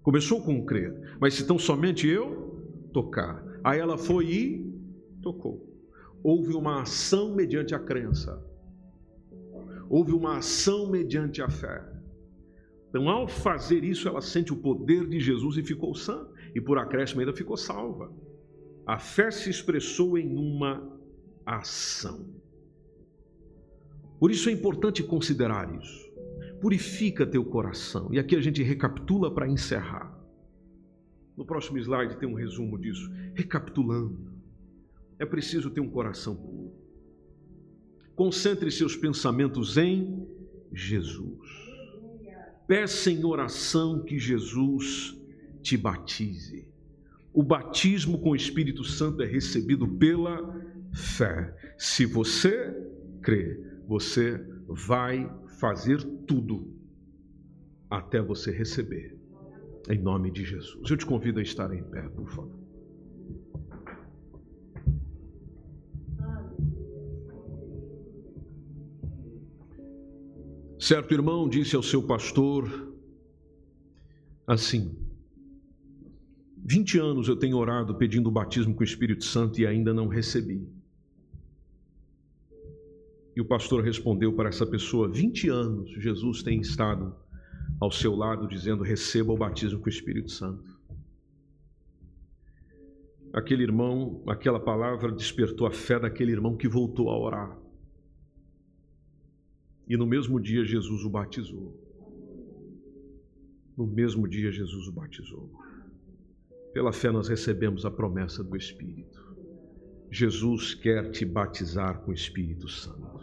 Começou 0.06 0.42
com 0.42 0.66
crer, 0.66 1.18
mas 1.20 1.34
se 1.34 1.46
tão 1.46 1.60
somente 1.60 2.08
eu 2.08 2.90
tocar. 2.94 3.44
Aí 3.62 3.78
ela 3.78 3.98
foi 3.98 4.26
e 4.32 4.74
tocou. 5.22 5.70
Houve 6.24 6.54
uma 6.54 6.84
ação 6.84 7.36
mediante 7.36 7.76
a 7.76 7.80
crença 7.80 8.42
houve 9.90 10.12
uma 10.14 10.38
ação 10.38 10.90
mediante 10.90 11.42
a 11.42 11.50
fé. 11.50 11.84
Então, 12.90 13.10
ao 13.10 13.28
fazer 13.28 13.84
isso, 13.84 14.08
ela 14.08 14.22
sente 14.22 14.54
o 14.54 14.58
poder 14.58 15.08
de 15.08 15.20
Jesus 15.20 15.58
e 15.58 15.64
ficou 15.64 15.94
sã, 15.94 16.28
e 16.54 16.62
por 16.62 16.78
acréscimo 16.78 17.20
ainda 17.20 17.34
ficou 17.34 17.58
salva. 17.58 18.12
A 18.86 18.98
fé 18.98 19.32
se 19.32 19.50
expressou 19.50 20.18
em 20.18 20.36
uma 20.36 20.98
ação. 21.46 22.34
Por 24.20 24.32
isso 24.32 24.50
é 24.50 24.52
importante 24.52 25.04
considerar 25.04 25.74
isso. 25.76 26.05
Purifica 26.66 27.28
teu 27.28 27.46
coração. 27.46 28.10
E 28.12 28.18
aqui 28.18 28.36
a 28.36 28.42
gente 28.42 28.64
recapitula 28.64 29.32
para 29.32 29.48
encerrar. 29.48 30.20
No 31.38 31.46
próximo 31.46 31.78
slide 31.78 32.18
tem 32.18 32.28
um 32.28 32.34
resumo 32.34 32.76
disso. 32.80 33.08
Recapitulando. 33.36 34.34
É 35.20 35.28
preciso 35.28 35.70
ter 35.70 35.80
um 35.80 35.92
coração 35.92 36.36
puro. 36.36 36.74
Concentre 38.16 38.72
seus 38.72 38.96
pensamentos 38.96 39.78
em 39.78 40.28
Jesus. 40.74 41.48
Peça 42.68 43.12
em 43.12 43.24
oração 43.24 44.04
que 44.04 44.18
Jesus 44.18 45.16
te 45.62 45.78
batize. 45.78 46.68
O 47.32 47.44
batismo 47.44 48.18
com 48.18 48.32
o 48.32 48.36
Espírito 48.36 48.84
Santo 48.84 49.22
é 49.22 49.28
recebido 49.28 49.88
pela 49.88 50.42
fé. 50.92 51.56
Se 51.78 52.08
você 52.08 52.76
crê, 53.22 53.56
você 53.88 54.44
vai 54.68 55.32
fazer 55.66 56.04
tudo 56.28 56.72
até 57.90 58.22
você 58.22 58.52
receber. 58.52 59.18
Em 59.90 60.00
nome 60.00 60.30
de 60.30 60.46
Jesus. 60.46 60.88
Eu 60.88 60.96
te 60.96 61.06
convido 61.08 61.40
a 61.40 61.42
estar 61.42 61.74
em 61.74 61.84
pé, 61.84 62.04
por 62.10 62.30
favor. 62.30 62.60
Certo 70.78 71.16
irmão 71.16 71.50
disse 71.50 71.76
ao 71.76 71.82
seu 71.82 72.04
pastor 72.04 72.94
assim: 74.46 74.96
20 76.64 77.00
anos 77.00 77.28
eu 77.28 77.36
tenho 77.36 77.58
orado 77.58 77.96
pedindo 77.96 78.30
o 78.30 78.32
batismo 78.32 78.76
com 78.76 78.82
o 78.82 78.84
Espírito 78.84 79.24
Santo 79.24 79.60
e 79.60 79.66
ainda 79.66 79.96
não 79.96 80.08
recebi. 80.08 80.68
E 83.36 83.42
o 83.42 83.46
pastor 83.46 83.84
respondeu 83.84 84.34
para 84.34 84.50
essa 84.50 84.66
pessoa: 84.66 85.10
20 85.10 85.50
anos 85.50 85.92
Jesus 85.92 86.42
tem 86.42 86.60
estado 86.60 87.14
ao 87.80 87.92
seu 87.92 88.16
lado 88.16 88.48
dizendo: 88.48 88.84
receba 88.84 89.34
o 89.34 89.38
batismo 89.38 89.80
com 89.80 89.88
o 89.88 89.90
Espírito 89.90 90.32
Santo. 90.32 90.76
Aquele 93.34 93.64
irmão, 93.64 94.24
aquela 94.28 94.60
palavra 94.60 95.12
despertou 95.12 95.68
a 95.68 95.72
fé 95.72 96.00
daquele 96.00 96.32
irmão 96.32 96.56
que 96.56 96.70
voltou 96.70 97.10
a 97.10 97.20
orar. 97.20 97.60
E 99.88 99.98
no 99.98 100.08
mesmo 100.08 100.40
dia 100.40 100.64
Jesus 100.64 101.04
o 101.04 101.10
batizou. 101.10 101.78
No 103.78 103.86
mesmo 103.86 104.26
dia 104.26 104.50
Jesus 104.52 104.88
o 104.88 104.92
batizou. 104.94 105.52
Pela 106.74 106.94
fé 106.94 107.12
nós 107.12 107.28
recebemos 107.28 107.86
a 107.86 107.92
promessa 107.92 108.42
do 108.42 108.56
Espírito. 108.56 109.25
Jesus 110.16 110.74
quer 110.74 111.12
te 111.12 111.26
batizar 111.26 112.00
com 112.00 112.12
o 112.12 112.14
Espírito 112.14 112.70
Santo. 112.70 113.20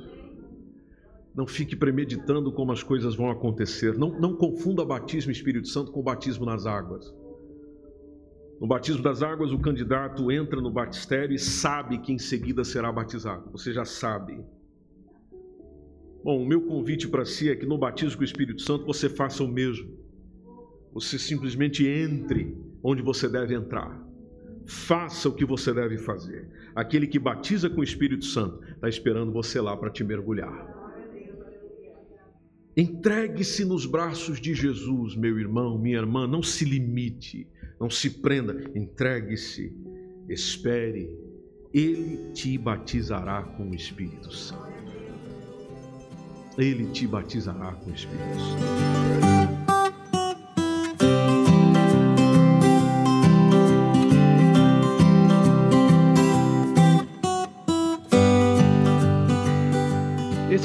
Não 1.35 1.47
fique 1.47 1.75
premeditando 1.75 2.53
como 2.53 2.71
as 2.71 2.83
coisas 2.83 3.15
vão 3.15 3.31
acontecer. 3.31 3.97
Não, 3.97 4.21
não 4.21 4.37
confunda 4.37 4.85
batismo 4.85 5.33
Espírito 5.33 5.69
Santo 5.69 5.91
com 5.91 6.03
batismo 6.03 6.45
nas 6.45 6.67
águas. 6.67 7.11
No 8.61 8.67
batismo 8.67 9.03
das 9.03 9.23
águas, 9.23 9.53
o 9.53 9.59
candidato 9.59 10.31
entra 10.31 10.61
no 10.61 10.71
batistério 10.71 11.35
e 11.35 11.39
sabe 11.39 11.97
que 11.99 12.13
em 12.13 12.19
seguida 12.19 12.63
será 12.63 12.93
batizado. 12.93 13.51
Você 13.53 13.73
já 13.73 13.87
sabe. 13.87 14.39
Bom, 16.23 16.43
o 16.43 16.47
meu 16.47 16.61
convite 16.61 17.09
para 17.09 17.25
si 17.25 17.49
é 17.49 17.57
que 17.57 17.65
no 17.65 17.79
batismo 17.79 18.19
com 18.19 18.23
o 18.23 18.27
Espírito 18.27 18.61
Santo 18.61 18.85
você 18.85 19.09
faça 19.09 19.43
o 19.43 19.49
mesmo. 19.49 19.91
Você 20.93 21.19
simplesmente 21.19 21.87
entre 21.87 22.55
onde 22.83 23.01
você 23.01 23.31
deve 23.31 23.55
entrar. 23.55 23.99
Faça 24.73 25.29
o 25.29 25.35
que 25.35 25.45
você 25.45 25.73
deve 25.75 25.99
fazer. 25.99 26.49
Aquele 26.75 27.07
que 27.07 27.19
batiza 27.19 27.69
com 27.69 27.83
o 27.83 27.85
Espírito 27.85 28.25
Santo 28.25 28.65
está 28.71 28.89
esperando 28.89 29.31
você 29.31 29.61
lá 29.61 29.77
para 29.77 29.91
te 29.91 30.03
mergulhar. 30.03 30.67
Entregue-se 32.75 33.67
nos 33.67 33.85
braços 33.85 34.41
de 34.41 34.55
Jesus, 34.55 35.15
meu 35.15 35.39
irmão, 35.39 35.79
minha 35.79 35.99
irmã. 35.99 36.27
Não 36.27 36.43
se 36.43 36.65
limite, 36.65 37.47
não 37.79 37.91
se 37.91 38.09
prenda. 38.09 38.65
Entregue-se, 38.75 39.77
espere. 40.27 41.11
Ele 41.73 42.33
te 42.33 42.57
batizará 42.57 43.43
com 43.43 43.69
o 43.69 43.75
Espírito 43.75 44.33
Santo. 44.35 44.73
Ele 46.57 46.87
te 46.87 47.07
batizará 47.07 47.73
com 47.73 47.91
o 47.91 47.95
Espírito 47.95 48.41
Santo. 48.41 49.42